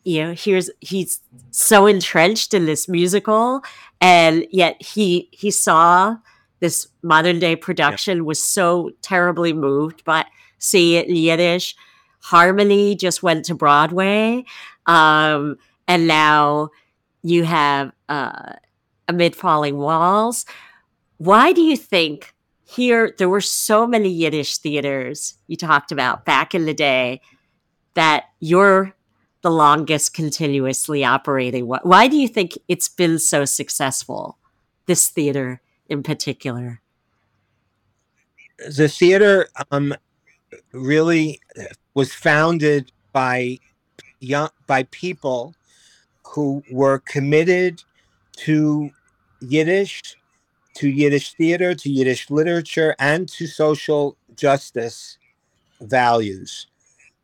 You 0.03 0.23
know, 0.23 0.33
here's 0.33 0.69
he's 0.81 1.21
so 1.51 1.85
entrenched 1.85 2.53
in 2.53 2.65
this 2.65 2.89
musical, 2.89 3.61
and 4.01 4.45
yet 4.51 4.81
he 4.81 5.29
he 5.31 5.49
saw 5.51 6.17
this 6.59 6.87
modern 7.01 7.39
day 7.39 7.55
production 7.55 8.25
was 8.25 8.41
so 8.41 8.91
terribly 9.01 9.53
moved 9.53 10.03
by 10.03 10.25
see 10.57 10.97
it 10.97 11.07
in 11.07 11.15
Yiddish. 11.15 11.75
Harmony 12.19 12.95
just 12.95 13.21
went 13.23 13.45
to 13.45 13.55
Broadway, 13.55 14.45
um, 14.85 15.57
and 15.87 16.07
now 16.07 16.69
you 17.21 17.43
have 17.43 17.91
uh, 18.09 18.53
Amid 19.07 19.35
Falling 19.35 19.77
Walls. 19.77 20.45
Why 21.17 21.53
do 21.53 21.61
you 21.61 21.77
think 21.77 22.33
here 22.65 23.13
there 23.17 23.29
were 23.29 23.41
so 23.41 23.85
many 23.85 24.09
Yiddish 24.09 24.57
theaters 24.57 25.35
you 25.47 25.55
talked 25.55 25.91
about 25.91 26.25
back 26.25 26.55
in 26.55 26.65
the 26.65 26.73
day 26.73 27.21
that 27.93 28.25
you're 28.39 28.95
the 29.43 29.51
longest 29.51 30.13
continuously 30.13 31.05
operating? 31.05 31.67
Why, 31.67 31.79
why 31.83 32.07
do 32.07 32.17
you 32.17 32.27
think 32.27 32.57
it's 32.67 32.89
been 32.89 33.19
so 33.19 33.45
successful, 33.45 34.37
this 34.87 35.09
theater 35.09 35.61
in 35.87 36.01
particular? 36.01 36.81
The 38.67 38.87
theater 38.87 39.47
um, 39.71 39.93
really 40.71 41.39
was 41.93 42.13
founded 42.13 42.91
by 43.11 43.59
young 44.19 44.49
by 44.65 44.83
people 44.83 45.53
who 46.25 46.63
were 46.71 46.99
committed 46.99 47.83
to 48.37 48.89
Yiddish, 49.41 50.15
to 50.75 50.87
Yiddish 50.87 51.33
theater, 51.33 51.75
to 51.75 51.89
Yiddish 51.89 52.29
literature, 52.29 52.95
and 52.97 53.27
to 53.29 53.45
social 53.45 54.17
justice 54.35 55.17
values. 55.81 56.67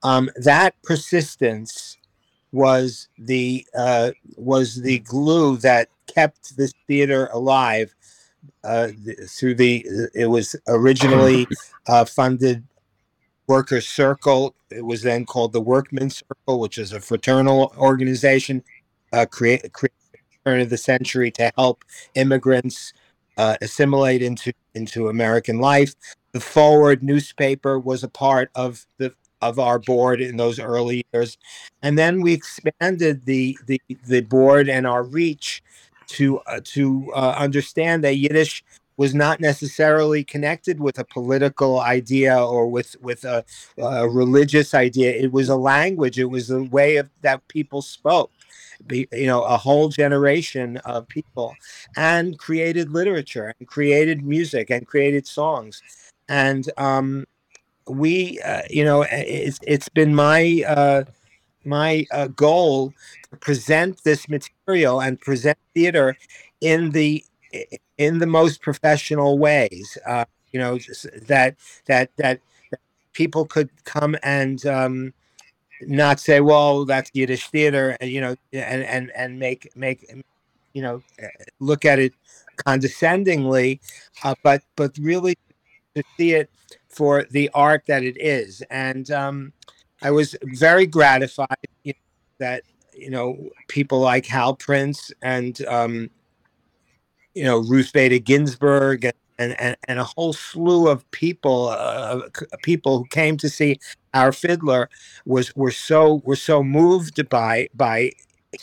Um, 0.04 0.30
that 0.36 0.76
persistence 0.84 1.98
was 2.52 3.08
the 3.18 3.66
uh, 3.78 4.12
was 4.36 4.82
the 4.82 5.00
glue 5.00 5.58
that 5.58 5.90
kept 6.08 6.58
this 6.58 6.74
theater 6.88 7.30
alive 7.32 7.94
uh, 8.64 8.90
through 9.28 9.56
the. 9.56 9.86
It 10.14 10.28
was 10.28 10.56
originally 10.68 11.48
uh, 11.88 12.06
funded 12.06 12.64
Workers 13.48 13.88
Circle. 13.88 14.56
It 14.72 14.86
was 14.86 15.02
then 15.02 15.26
called 15.26 15.54
the 15.54 15.62
Workmen's 15.62 16.24
Circle, 16.28 16.60
which 16.60 16.78
is 16.78 16.94
a 16.94 17.02
fraternal 17.02 17.74
organization 17.78 18.64
uh, 19.14 19.26
create, 19.26 19.72
create 19.74 19.94
turn 20.46 20.62
of 20.62 20.70
the 20.70 20.78
century 20.78 21.32
to 21.32 21.52
help 21.58 21.84
immigrants 22.16 22.94
uh, 23.38 23.58
assimilate 23.62 24.22
into 24.22 24.54
into 24.76 25.08
American 25.08 25.60
life. 25.60 25.96
The 26.32 26.40
Forward 26.40 27.04
newspaper 27.04 27.80
was 27.80 28.04
a 28.04 28.10
part 28.10 28.52
of 28.56 28.86
the 28.98 29.14
of 29.42 29.60
our 29.60 29.80
board 29.80 30.22
in 30.22 30.38
those 30.38 30.60
early 30.60 31.04
years, 31.14 31.38
and 31.82 31.98
then 31.98 32.22
we 32.22 32.34
expanded 32.34 33.26
the 33.26 33.58
the 33.66 33.82
the 34.06 34.22
board 34.22 34.70
and 34.70 34.86
our 34.88 35.04
reach 35.04 35.64
to 36.08 36.40
uh, 36.40 36.60
to 36.64 37.12
uh, 37.16 37.36
understand 37.38 38.04
that 38.04 38.16
Yiddish 38.16 38.64
was 38.98 39.16
not 39.16 39.40
necessarily 39.40 40.26
connected 40.26 40.80
with 40.80 41.00
a 41.00 41.06
political 41.06 41.80
idea 41.80 42.38
or 42.38 42.68
with 42.68 42.96
with 43.02 43.24
a, 43.24 43.46
a 43.78 44.10
religious 44.10 44.74
idea. 44.74 45.12
It 45.12 45.32
was 45.32 45.50
a 45.50 45.56
language. 45.56 46.20
It 46.20 46.26
was 46.26 46.52
a 46.52 46.64
way 46.64 46.98
of 46.98 47.10
that 47.22 47.48
people 47.48 47.82
spoke 47.82 48.32
you 48.90 49.28
know 49.28 49.44
a 49.44 49.58
whole 49.58 49.90
generation 49.90 50.78
of 50.78 51.08
people 51.08 51.54
and 51.96 52.38
created 52.38 52.92
literature 52.92 53.54
and 53.60 53.68
created 53.68 54.24
music 54.24 54.70
and 54.70 54.88
created 54.88 55.28
songs 55.28 55.82
and 56.30 56.70
um, 56.78 57.26
we 57.90 58.40
uh, 58.42 58.62
you 58.70 58.84
know 58.84 59.06
it's 59.10 59.60
it's 59.66 59.90
been 59.90 60.14
my 60.16 60.64
uh, 60.68 61.04
my 61.66 62.06
uh, 62.12 62.28
goal 62.28 62.94
to 63.30 63.38
present 63.38 64.04
this 64.04 64.30
material 64.30 65.02
and 65.02 65.20
present 65.20 65.58
theater 65.74 66.16
in 66.62 66.92
the 66.92 67.24
in 67.98 68.20
the 68.20 68.28
most 68.28 68.62
professional 68.62 69.38
ways 69.40 69.98
uh, 70.06 70.26
you 70.52 70.60
know 70.60 70.78
that 71.28 71.56
that 71.86 72.12
that 72.18 72.40
people 73.14 73.46
could 73.46 73.70
come 73.86 74.16
and 74.24 74.66
um, 74.66 75.14
not 75.82 76.20
say, 76.20 76.40
well, 76.42 76.86
that's 76.86 77.10
Yiddish 77.14 77.48
theater, 77.50 77.98
and 78.00 78.10
you 78.10 78.22
know, 78.22 78.36
and 78.54 78.84
and 78.84 79.12
and 79.16 79.40
make 79.40 79.70
make 79.76 80.10
you 80.74 80.82
know 80.82 81.02
look 81.60 81.86
at 81.86 82.00
it 82.00 82.14
condescendingly, 82.66 83.80
uh, 84.24 84.36
but 84.44 84.62
but 84.76 84.98
really 85.00 85.36
to 85.96 86.04
see 86.18 86.34
it 86.34 86.50
for 86.90 87.26
the 87.32 87.50
art 87.54 87.84
that 87.88 88.04
it 88.04 88.20
is. 88.20 88.62
And 88.70 89.10
um, 89.12 89.54
I 90.02 90.12
was 90.12 90.36
very 90.44 90.86
gratified 90.86 91.58
you 91.84 91.94
know, 91.94 92.00
that 92.40 92.64
you 92.94 93.10
know 93.10 93.50
people 93.68 94.00
like 94.00 94.26
Hal 94.26 94.56
Prince 94.56 95.12
and 95.22 95.66
um, 95.68 96.10
you 97.34 97.44
know 97.44 97.60
Ruth 97.60 97.94
Bader 97.94 98.20
Ginsburg 98.20 99.06
and 99.06 99.14
and, 99.40 99.78
and, 99.88 100.00
a 100.00 100.04
whole 100.04 100.34
slew 100.34 100.90
of 100.90 101.10
people, 101.12 101.70
uh, 101.70 102.24
people 102.62 102.98
who 102.98 103.06
came 103.06 103.38
to 103.38 103.50
see 103.50 103.80
our 104.14 104.34
fiddler, 104.34 104.90
was 105.26 105.56
were 105.56 105.72
so 105.72 106.22
were 106.26 106.36
so 106.36 106.62
moved 106.62 107.28
by 107.30 107.70
by 107.74 108.12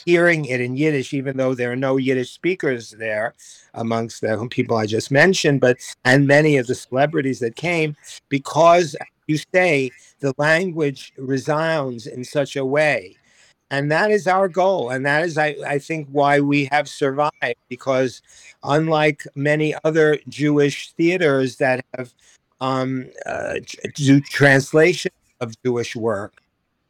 hearing 0.04 0.44
it 0.46 0.60
in 0.60 0.76
Yiddish, 0.76 1.12
even 1.14 1.36
though 1.36 1.54
there 1.54 1.70
are 1.70 1.76
no 1.76 1.96
Yiddish 1.96 2.32
speakers 2.32 2.90
there 2.90 3.34
amongst 3.74 4.20
the 4.20 4.48
people 4.50 4.76
I 4.76 4.86
just 4.86 5.10
mentioned, 5.10 5.60
but 5.60 5.78
and 6.04 6.26
many 6.26 6.56
of 6.56 6.66
the 6.66 6.74
celebrities 6.74 7.40
that 7.40 7.56
came, 7.56 7.96
because 8.28 8.96
you 9.26 9.38
say 9.52 9.90
the 10.20 10.34
language 10.38 11.12
resounds 11.16 12.06
in 12.06 12.24
such 12.24 12.56
a 12.56 12.64
way. 12.64 13.16
And 13.70 13.90
that 13.90 14.12
is 14.12 14.28
our 14.28 14.48
goal 14.48 14.90
and 14.90 15.04
that 15.06 15.24
is 15.24 15.36
I, 15.36 15.56
I 15.66 15.80
think 15.80 16.06
why 16.12 16.38
we 16.38 16.66
have 16.66 16.88
survived 16.88 17.32
because 17.68 18.22
unlike 18.62 19.26
many 19.34 19.74
other 19.82 20.20
jewish 20.28 20.92
theaters 20.92 21.56
that 21.56 21.84
have 21.96 22.14
um, 22.60 23.06
uh, 23.26 23.54
do 23.96 24.20
translation 24.20 25.10
of 25.40 25.60
jewish 25.64 25.96
work 25.96 26.34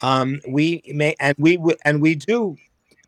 um, 0.02 0.38
we 0.46 0.82
may 0.88 1.16
and 1.18 1.34
we 1.38 1.58
and 1.86 2.02
we 2.02 2.14
do 2.14 2.58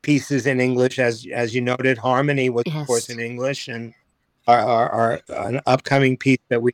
pieces 0.02 0.46
in 0.46 0.60
english 0.60 0.98
as 0.98 1.26
as 1.32 1.54
you 1.54 1.60
noted 1.60 1.98
harmony 1.98 2.50
was 2.50 2.64
yes. 2.66 2.76
of 2.76 2.86
course 2.86 3.08
in 3.08 3.20
english 3.20 3.68
and 3.68 3.92
our, 4.46 4.60
our, 4.60 4.90
our 5.28 5.46
an 5.48 5.60
upcoming 5.66 6.16
piece 6.16 6.38
that 6.48 6.62
we 6.62 6.72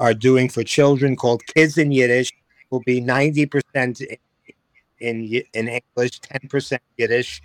are 0.00 0.14
doing 0.14 0.48
for 0.48 0.64
children 0.64 1.14
called 1.14 1.42
kids 1.54 1.76
in 1.76 1.92
yiddish 1.92 2.32
will 2.70 2.80
be 2.80 3.02
90% 3.02 4.16
in 5.02 5.42
in 5.52 5.68
English, 5.68 6.20
ten 6.20 6.40
percent 6.48 6.82
Yiddish. 6.96 7.42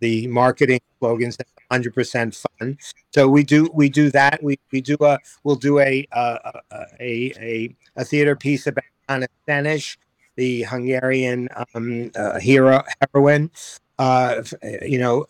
The 0.00 0.26
marketing 0.26 0.80
slogans 0.98 1.36
hundred 1.70 1.94
percent 1.94 2.34
fun. 2.34 2.78
So 3.14 3.28
we 3.28 3.44
do 3.44 3.68
we 3.72 3.88
do 3.88 4.10
that. 4.10 4.42
We 4.42 4.58
we 4.72 4.80
do 4.80 4.96
a 5.00 5.18
we'll 5.44 5.56
do 5.56 5.78
a 5.78 6.06
a 6.12 6.52
a, 7.00 7.74
a 7.96 8.04
theater 8.04 8.34
piece 8.34 8.66
about 8.66 8.84
Hannah 9.08 9.28
Senesh, 9.46 9.96
the 10.36 10.62
Hungarian 10.62 11.48
um, 11.74 12.10
uh, 12.16 12.40
hero 12.40 12.82
heroine. 13.00 13.50
Uh, 13.98 14.42
you 14.82 14.98
know 14.98 15.26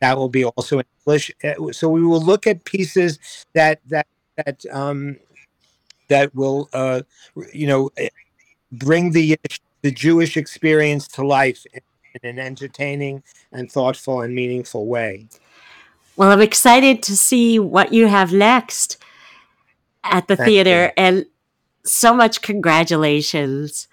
that 0.00 0.16
will 0.16 0.28
be 0.28 0.44
also 0.44 0.78
in 0.78 0.84
English. 1.06 1.30
Uh, 1.42 1.72
so 1.72 1.88
we 1.88 2.02
will 2.02 2.20
look 2.20 2.46
at 2.46 2.64
pieces 2.64 3.18
that 3.54 3.80
that 3.88 4.06
that 4.36 4.64
um, 4.72 5.16
that 6.08 6.34
will 6.34 6.68
uh, 6.72 7.02
you 7.52 7.66
know 7.66 7.90
eh, 7.96 8.08
bring 8.72 9.12
the 9.12 9.38
the 9.82 9.90
Jewish 9.90 10.36
experience 10.36 11.08
to 11.08 11.26
life 11.26 11.64
in, 11.72 11.80
in 12.22 12.30
an 12.30 12.44
entertaining 12.44 13.22
and 13.52 13.70
thoughtful 13.70 14.22
and 14.22 14.34
meaningful 14.34 14.86
way. 14.86 15.26
Well, 16.16 16.30
I'm 16.30 16.40
excited 16.40 17.02
to 17.04 17.16
see 17.16 17.58
what 17.58 17.92
you 17.92 18.06
have 18.06 18.32
next 18.32 18.98
at 20.04 20.28
the 20.28 20.36
Thank 20.36 20.48
theater, 20.48 20.86
you. 20.86 20.92
and 20.96 21.26
so 21.84 22.14
much 22.14 22.40
congratulations 22.40 23.88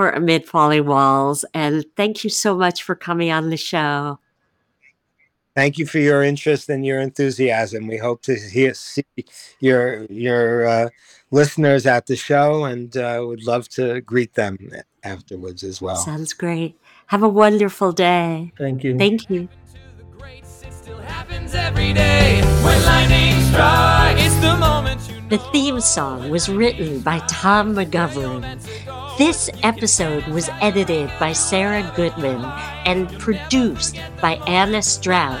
for 0.00 0.08
Amid 0.08 0.46
Falling 0.46 0.86
Walls, 0.86 1.44
and 1.52 1.84
thank 1.94 2.24
you 2.24 2.30
so 2.30 2.56
much 2.56 2.82
for 2.82 2.94
coming 2.94 3.30
on 3.30 3.50
the 3.50 3.58
show. 3.58 4.18
Thank 5.54 5.76
you 5.76 5.84
for 5.84 5.98
your 5.98 6.22
interest 6.22 6.70
and 6.70 6.86
your 6.86 7.00
enthusiasm. 7.00 7.86
We 7.86 7.98
hope 7.98 8.22
to 8.22 8.34
hear, 8.34 8.72
see 8.72 9.04
your 9.58 10.04
your 10.04 10.66
uh, 10.66 10.88
listeners 11.30 11.84
at 11.84 12.06
the 12.06 12.16
show, 12.16 12.64
and 12.64 12.96
uh, 12.96 13.22
would 13.26 13.44
love 13.44 13.68
to 13.76 14.00
greet 14.00 14.32
them 14.32 14.56
afterwards 15.04 15.62
as 15.64 15.82
well. 15.82 15.96
Sounds 15.96 16.32
great. 16.32 16.78
Have 17.08 17.22
a 17.22 17.28
wonderful 17.28 17.92
day. 17.92 18.54
Thank 18.56 18.82
you. 18.82 18.96
Thank 18.96 19.28
you. 19.28 19.50
The 24.40 24.56
moment 24.56 25.08
you 25.08 25.20
know. 25.20 25.28
The 25.28 25.38
theme 25.52 25.80
song 25.80 26.30
was 26.30 26.48
written 26.48 27.00
by 27.00 27.18
Tom 27.28 27.74
McGovern. 27.74 28.58
This 29.18 29.50
episode 29.62 30.26
was 30.28 30.48
edited 30.60 31.10
by 31.18 31.32
Sarah 31.32 31.92
Goodman 31.94 32.44
and 32.86 33.08
produced 33.18 34.00
by 34.20 34.34
Anna 34.46 34.82
Stroud. 34.82 35.40